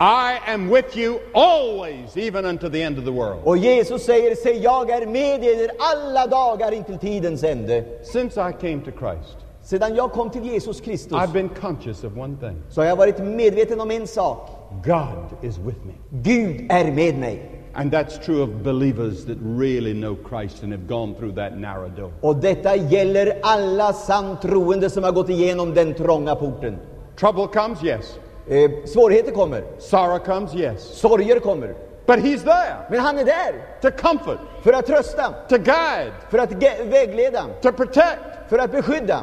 [0.00, 3.42] I am with you always, even unto the end of the world.
[3.44, 7.84] Och Jesus säger, se jag är med er alla dagar intill tidens ände.
[8.02, 12.16] Since I came to Christ, Sedan jag kom till Jesus Kristus I've been conscious of
[12.16, 14.50] one thing så har jag varit medveten om en sak.
[14.84, 15.92] God is with me.
[16.10, 17.55] Gud är med mig.
[17.78, 21.88] And that's true of believers that really know Christ and have gone through that narrow
[21.88, 22.12] door.
[22.20, 26.78] Och detta gäller alla sant troende som har gått igenom den trånga porten.
[27.20, 28.18] Trouble comes, yes.
[28.48, 30.82] Eh, svårigheter kommer, Sorrow comes, yes.
[30.82, 31.74] sorger kommer.
[32.06, 33.52] But He's there Men han är där
[33.82, 36.52] to comfort, för att trösta, to guide, för att
[36.86, 38.20] vägleda, to protect.
[38.48, 39.20] för att beskydda.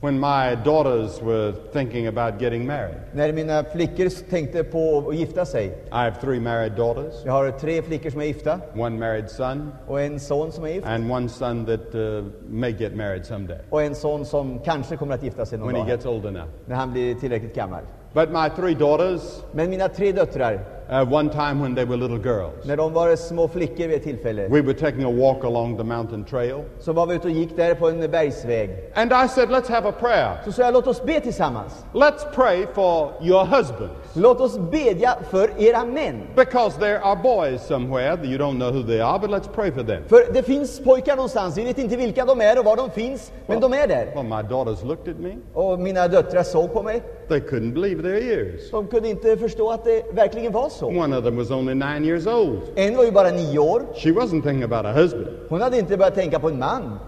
[0.00, 5.44] When my daughters were thinking about getting married, När mina flickor tänkte på att gifta
[5.46, 5.66] sig.
[5.66, 8.60] I have three married daughters, Jag har tre flickor som är gifta.
[8.76, 10.86] One married son, och en son som är gift.
[10.86, 13.58] And one son that uh, may get married someday.
[13.70, 15.90] Och en son som kanske kommer att gifta sig någon when he dag.
[15.90, 16.48] gets old enough.
[16.66, 17.82] när han blir tillräckligt gammal.
[18.12, 22.18] But my three daughters, Men mina tre döttrar, uh, one time when they were little
[22.18, 25.76] girls, när de var små flickor vid ett tillfälle, we were taking a walk along
[25.76, 28.70] the mountain trail, så var vi ute och gick där på en bergsväg.
[28.94, 30.38] and I said, Let's have a prayer.
[30.44, 31.84] Så sa jag, låt oss be tillsammans.
[31.92, 33.94] Let's pray for your husbands.
[34.14, 36.22] Låt oss bedja för era män.
[36.36, 39.70] Because there are boys somewhere, that you don't know who they are, but let's pray
[39.70, 40.02] for them.
[40.08, 43.32] För det finns pojkar någonstans, vi vet inte vilka de är och var de finns,
[43.46, 44.06] men de är där.
[44.14, 45.36] Well, my daughters looked at me.
[45.54, 47.02] Och mina döttrar såg på mig.
[47.28, 48.70] They couldn't believe their ears.
[48.70, 50.77] De kunde inte förstå att det verkligen var så.
[50.86, 52.60] One of them was only nine years old.
[52.76, 53.82] En var ju bara nio år.
[53.94, 55.26] She wasn't thinking about a husband.
[55.48, 56.98] Hon hade inte börjat tänka på en man.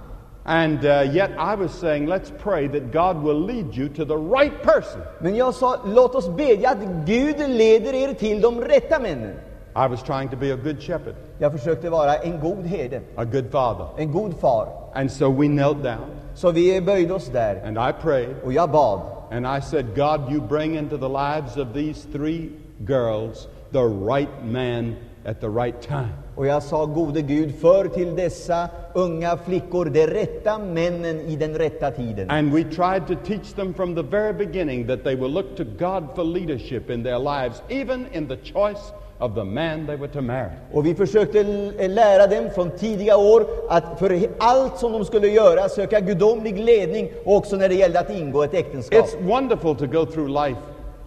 [0.44, 4.16] And uh, yet I was saying, let's pray that God will lead you to the
[4.16, 5.00] right person.
[5.20, 9.34] Men jag sa, låt oss bedja att Gud leder er till de rätta männen.
[9.76, 13.24] I was trying to be a good shepherd, Jag försökte vara en god herde, a
[13.24, 13.86] good father.
[13.98, 14.66] en god far.
[14.94, 18.70] And so we knelt down Så vi böjde oss där and I prayed och jag
[18.70, 19.00] bad.
[19.30, 22.50] and I said, God, you bring into the lives of these three
[22.86, 26.12] girls the right man at the right time.
[26.34, 31.54] Och jag sa, gode Gud, för till dessa unga flickor de rätta männen i den
[31.54, 32.30] rätta tiden.
[32.30, 35.64] And we tried to teach them from the very beginning that they will look to
[35.64, 40.08] God for leadership in their lives, even in the choice of the man they were
[40.08, 40.50] to marry.
[40.72, 41.42] Och vi försökte
[41.88, 47.10] lära dem från tidiga år att för allt som de skulle göra söka gudomlig ledning
[47.24, 49.06] också när det gällde att ingå ett äktenskap.
[49.06, 50.60] It's wonderful to go through life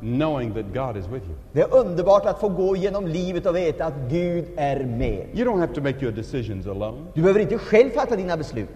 [0.04, 1.36] knowing that God is with you.
[1.52, 5.28] Det är underbart att få gå genom livet och veta att Gud är med.
[5.34, 6.98] You don't have to make your decisions alone.
[7.14, 8.70] Du behöver inte själv fatta dina beslut.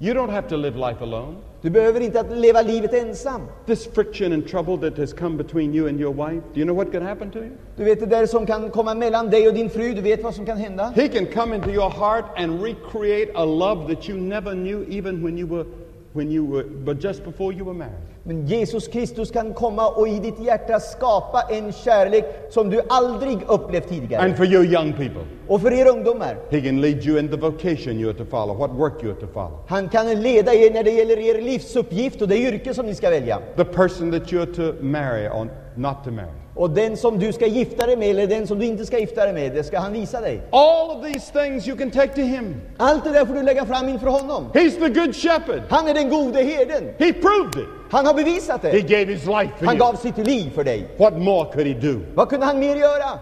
[0.00, 1.34] You don't have to live life alone.
[1.62, 3.40] Du behöver inte att leva livet ensam.
[3.66, 6.76] This friction and trouble that has come between you and your wife, do you know
[6.76, 7.50] what can happen to you?
[7.76, 10.34] Du vet det där som kan komma mellan dig och din fru, du vet vad
[10.34, 10.92] som kan hända?
[10.96, 15.24] He can come into your heart and recreate a love that you never knew even
[15.24, 15.64] when you were
[16.12, 18.13] when you were, but just before you were married.
[18.26, 23.38] Men Jesus Kristus kan komma och i ditt hjärta skapa en kärlek som du aldrig
[23.48, 24.22] upplevt tidigare.
[24.22, 27.36] And for you young people, Och för er ungdomar, He can lead you in the
[27.36, 29.58] vocation you are to follow, what work you are to follow.
[29.68, 33.10] han kan leda er när det gäller er livsuppgift och det yrke som ni ska
[33.10, 33.38] välja.
[33.56, 36.28] The person that you are to marry or not to marry.
[36.56, 39.24] Och den som du ska gifta dig med eller den som du inte ska gifta
[39.24, 40.40] dig med, det ska han visa dig.
[40.50, 42.60] All of these things you can take to Him.
[42.76, 44.44] Allt det där får du lägga fram inför honom.
[44.52, 45.62] He's the good shepherd.
[45.68, 46.84] Han är den gode herden.
[46.98, 47.68] He proved it.
[47.94, 48.88] Han har bevisat He det.
[48.88, 49.86] gave His life for Han you.
[49.86, 50.86] gav sitt liv för dig.
[50.98, 52.00] What more could He do?
[52.14, 53.18] Vad kunde han mer göra?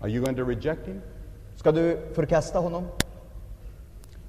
[0.00, 1.00] Are you going to reject Him?
[1.56, 2.84] Ska du förkasta honom?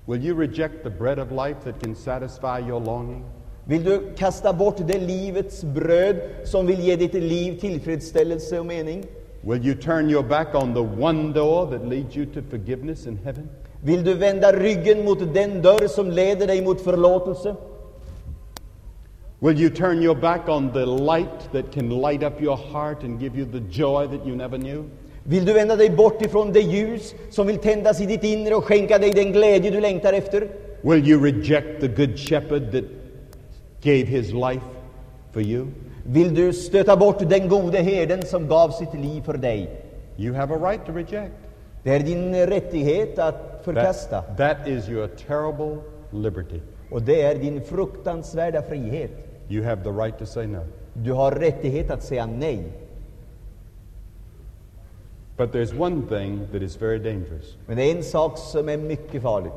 [0.05, 3.23] Will you reject the bread of life that can satisfy your longing?
[3.65, 9.03] Vill du kasta bort det livets bröd som vill ge ditt liv tillfredsställelse och mening?
[9.41, 13.17] Will you turn your back on the one door that leads you to forgiveness in
[13.23, 13.49] heaven?
[13.83, 17.55] Vill du vända ryggen mot den dörr som leder dig mot förlåtelse?
[19.43, 23.19] Will you turn your back on the light that can light up your heart and
[23.19, 24.89] give you the joy that you never knew?
[25.23, 28.63] Vill du vända dig bort ifrån det ljus som vill tändas i ditt inre och
[28.63, 30.47] skänka dig den glädje du längtar efter?
[30.81, 32.83] Will you reject the good shepherd that
[33.81, 34.65] gave his life
[35.31, 35.67] for you?
[36.05, 39.69] Vill du stöta bort den gode herden som gav sitt liv för dig?
[40.17, 41.33] You have a right to reject.
[41.83, 44.21] Det är din rättighet att förkasta.
[44.21, 45.77] That, that is your terrible
[46.11, 46.59] liberty.
[46.91, 49.32] Och det är din fruktansvärda frihet.
[49.49, 50.59] You have the right to say no.
[50.93, 52.63] Du har rättighet att säga nej.
[55.37, 58.77] But there's one thing that is very dangerous, Men det är en sak som är
[58.77, 59.51] mycket farlig.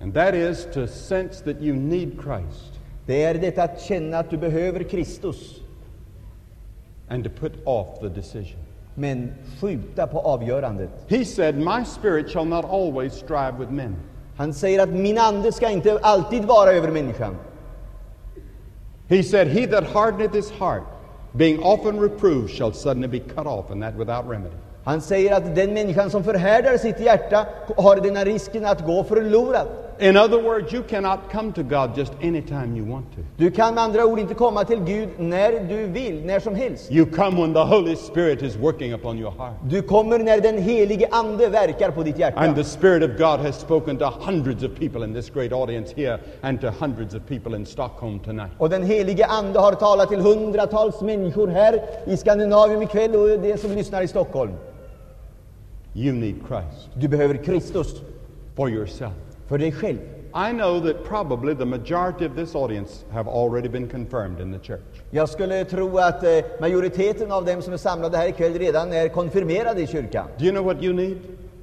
[0.00, 4.30] and that is to sense that you need Christ Det är detta att känna att
[4.30, 5.60] du behöver Kristus,
[7.08, 8.60] and to put off the decision.
[8.94, 10.90] men skjuta på avgörandet.
[11.08, 13.96] He said, My spirit shall not always strive with men.
[14.36, 17.36] Han säger att min ande ska inte alltid vara över människan.
[19.10, 20.84] He said, He that hardeneth his heart,
[21.36, 24.54] being often reproved, shall suddenly be cut off, and that without remedy.
[24.84, 27.46] Han säger att den människan som förhärdar sitt hjärta
[27.76, 29.66] har den risken att gå förlorad.
[30.00, 33.20] In other words, you cannot come to God just anytime you want to.
[33.36, 36.92] Du kan med andra ord inte komma till Gud när du vill, när som helst.
[36.92, 39.54] You come when the Holy Spirit is working upon your heart.
[39.68, 42.54] Du kommer när den helige Ande verkar på ditt And hjärta.
[42.54, 46.18] the Spirit of God has spoken to hundreds of people in this great audience here
[46.42, 48.52] and to hundreds of people in Stockholm tonight.
[48.58, 53.60] Och den helige Ande har talat till hundratals människor här i Skandinavien ikväll och det
[53.60, 54.52] som lyssnar i Stockholm.
[55.94, 57.94] You need Christ Du behöver Kristus
[58.56, 59.12] for yourself.
[59.50, 59.98] För dig själv.
[60.48, 64.58] I know that probably the majority of this audience have already been confirmed in the
[64.58, 65.02] church.
[65.10, 66.30] Jag skulle tro att eh,
[66.60, 70.26] majoriteten av dem som är samlade här ikväll redan är konfirmerade i kyrkan.
[70.38, 71.18] Do you know what you need?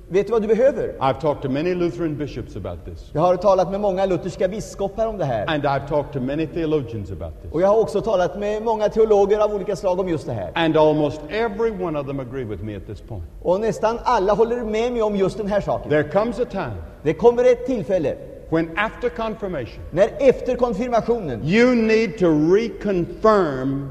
[0.10, 0.94] Vet du vad du behöver?
[1.00, 5.08] I've talked to many Lutheran bishops about this, Jag har talat med många lutherska biskopar
[5.08, 5.46] om det här.
[5.48, 7.52] and I've talked to many theologians about this.
[7.52, 10.52] Och jag har också talat med många teologer av olika slag om just det här.
[10.56, 13.24] And almost every one of them agree with me at this point.
[13.42, 15.90] Och nästan alla håller med mig om just den här saken.
[15.90, 18.16] There comes a time Det kommer ett tillfälle
[18.50, 23.90] when, after confirmation, när efter konfirmationen you need to reconfirm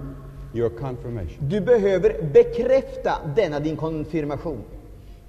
[0.54, 1.36] your confirmation.
[1.40, 4.64] du behöver bekräfta denna din konfirmation.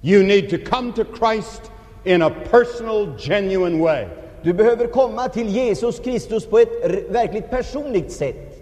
[0.02, 1.70] You need to come to Christ
[2.04, 4.08] in a personal, genuine way.
[4.42, 8.54] Du behöver komma till Jesus Kristus på ett verkligt personligt sätt.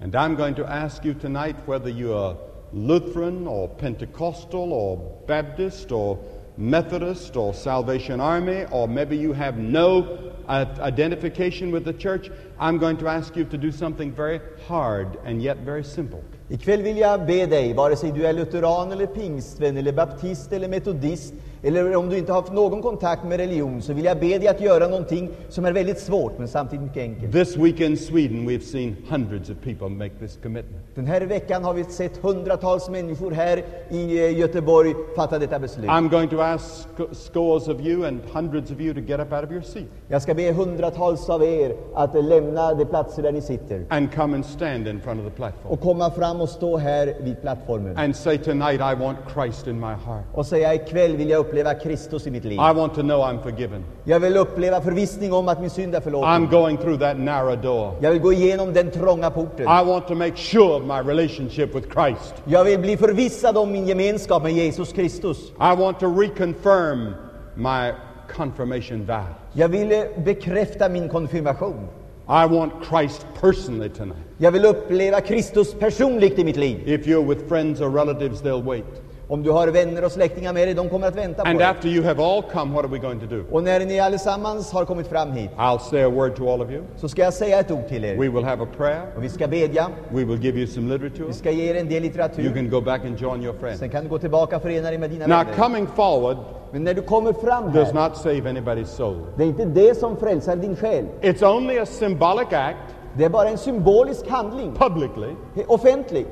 [0.00, 2.36] And I'm going to ask you tonight whether you are
[2.72, 6.18] Lutheran or Pentecostal or Baptist or
[6.56, 12.30] Methodist or Salvation Army, or maybe you have no uh, identification with the church.
[12.58, 16.22] I'm going to ask you to do something very hard and yet very simple.
[16.54, 20.68] Ikväll vill jag be dig, vare sig du är lutheran eller pingstvän eller baptist eller
[20.68, 21.34] metodist
[21.64, 24.48] eller om du inte har haft någon kontakt med religion så vill jag be dig
[24.48, 27.32] att göra någonting som är väldigt svårt men samtidigt mycket enkelt.
[27.32, 30.82] This week in Sweden, we've seen hundreds of people make this commitment.
[30.94, 35.86] Den här veckan har vi sett hundratals människor här i eh, Göteborg fatta detta beslut.
[35.90, 39.32] I'm going to ask sc- scores of you and hundreds of you to get up
[39.32, 43.32] out of your seat Jag ska be hundratals av er att lämna de platser där
[43.32, 46.48] ni sitter and come and stand in front of the platform och komma fram och
[46.48, 50.24] stå här vid plattformen and say, Tonight I want Christ in my heart.
[50.34, 52.52] och säga ikväll vill jag uppleva Kristus i mitt liv.
[52.52, 53.84] I want to know I'm forgiven.
[54.04, 56.28] Jag vill uppleva förvissning om att min synd är förlåten.
[56.30, 57.94] I'm going through that narrow door.
[58.00, 59.62] Jag vill gå igenom den trånga porten.
[59.62, 62.34] I want to make sure of my relationship with Christ.
[62.44, 65.38] Jag vill bli förvissad om min gemenskap med Jesus Kristus.
[65.50, 67.14] I want to reconfirm
[67.54, 67.92] my
[68.36, 69.24] confirmation vow.
[69.52, 71.88] Jag vill eh, bekräfta min konfirmation.
[72.26, 74.18] I want Christ personally tonight.
[74.38, 76.88] Jag vill uppleva Kristus personligt i mitt liv.
[76.88, 79.03] If you're with friends or relatives, they'll wait.
[79.28, 81.66] Om du har vänner och släktingar med dig, de kommer att vänta på And dig.
[81.68, 83.44] after you have all come, what are we going to do?
[83.50, 86.70] Och när ni allesammans har kommit fram hit, I'll say a word to all of
[86.70, 86.82] you.
[86.96, 88.16] så ska jag säga ett ord till er.
[88.16, 89.02] We will have a prayer.
[89.16, 91.26] Och vi ska bedja, We will give you some literature.
[91.26, 92.54] vi ska ge er en del You litteratur.
[92.54, 93.78] can go back and join your friends.
[93.78, 95.52] Sen kan du gå tillbaka och förena dig med dina Now, vänner.
[95.54, 96.36] coming forward
[96.72, 99.16] Men när du kommer fram does här, not save anybody's soul.
[99.36, 101.04] det är inte det som frälsar din själ.
[101.22, 102.78] It's only a symbolic act,
[103.16, 105.28] Det är bara en symbolisk handling, publicly,
[105.66, 106.26] offentlig.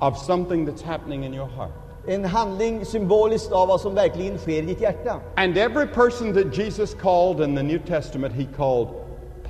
[0.00, 1.72] Of something that's happening in your heart.
[2.06, 5.20] En handling symboliskt av vad som verkligen sker i ditt hjärta.
[5.36, 8.88] And every person that Jesus called in the New Testament, he called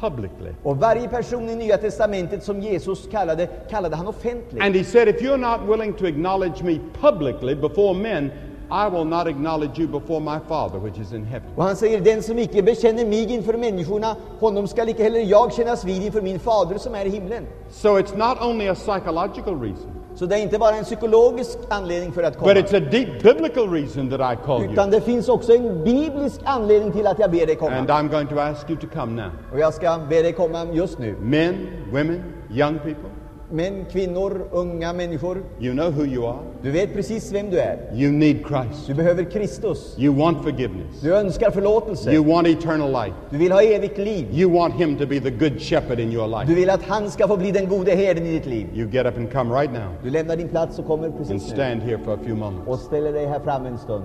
[0.01, 0.53] publicly.
[0.62, 4.62] Och varje person i Nya Testamentet som Jesus kallade, kallade han offentligt.
[4.62, 8.32] And he said, If you're not willing to acknowledge me publicly before men,
[8.70, 11.49] I will not acknowledge you before my Father which is in heaven.
[11.57, 15.53] Och han säger, den som icke bekänner mig inför människorna, honom skall icke heller jag
[15.53, 17.46] kännas vid inför min fader som är i himlen.
[17.70, 22.12] So it's not only a psychological reason, Så det är inte bara en psykologisk anledning
[22.12, 22.53] för att but komma.
[22.55, 24.73] it's a deep biblical reason that I call you.
[24.73, 28.01] Utan det finns också en biblisk anledning till att jag ber dig And komma.
[28.01, 29.31] I'm going to ask you to come now.
[29.53, 31.16] Och jag ska be dig komma just nu.
[31.21, 31.55] Men,
[31.93, 33.11] women, young people,
[33.51, 35.42] Män, kvinnor, unga människor.
[35.61, 36.38] you know who you are.
[36.62, 37.78] Du vet precis vem du är.
[37.94, 38.86] You need Christ.
[38.86, 39.94] Du behöver Kristus.
[39.99, 41.01] You want forgiveness.
[41.03, 42.12] Du önskar förlåtelse.
[42.12, 43.16] You want eternal life.
[43.30, 44.26] Du vill ha evigt liv.
[44.32, 46.55] You want Him to be the good shepherd in your Du life.
[46.61, 48.66] vill att han ska få bli den gode herden i ditt liv.
[48.74, 51.32] You get up and come right now Du lämnar din plats och kommer and precis
[51.32, 51.55] nu.
[51.55, 52.68] stand here for a few moments.
[52.68, 54.05] Och ställer dig här fram en stund.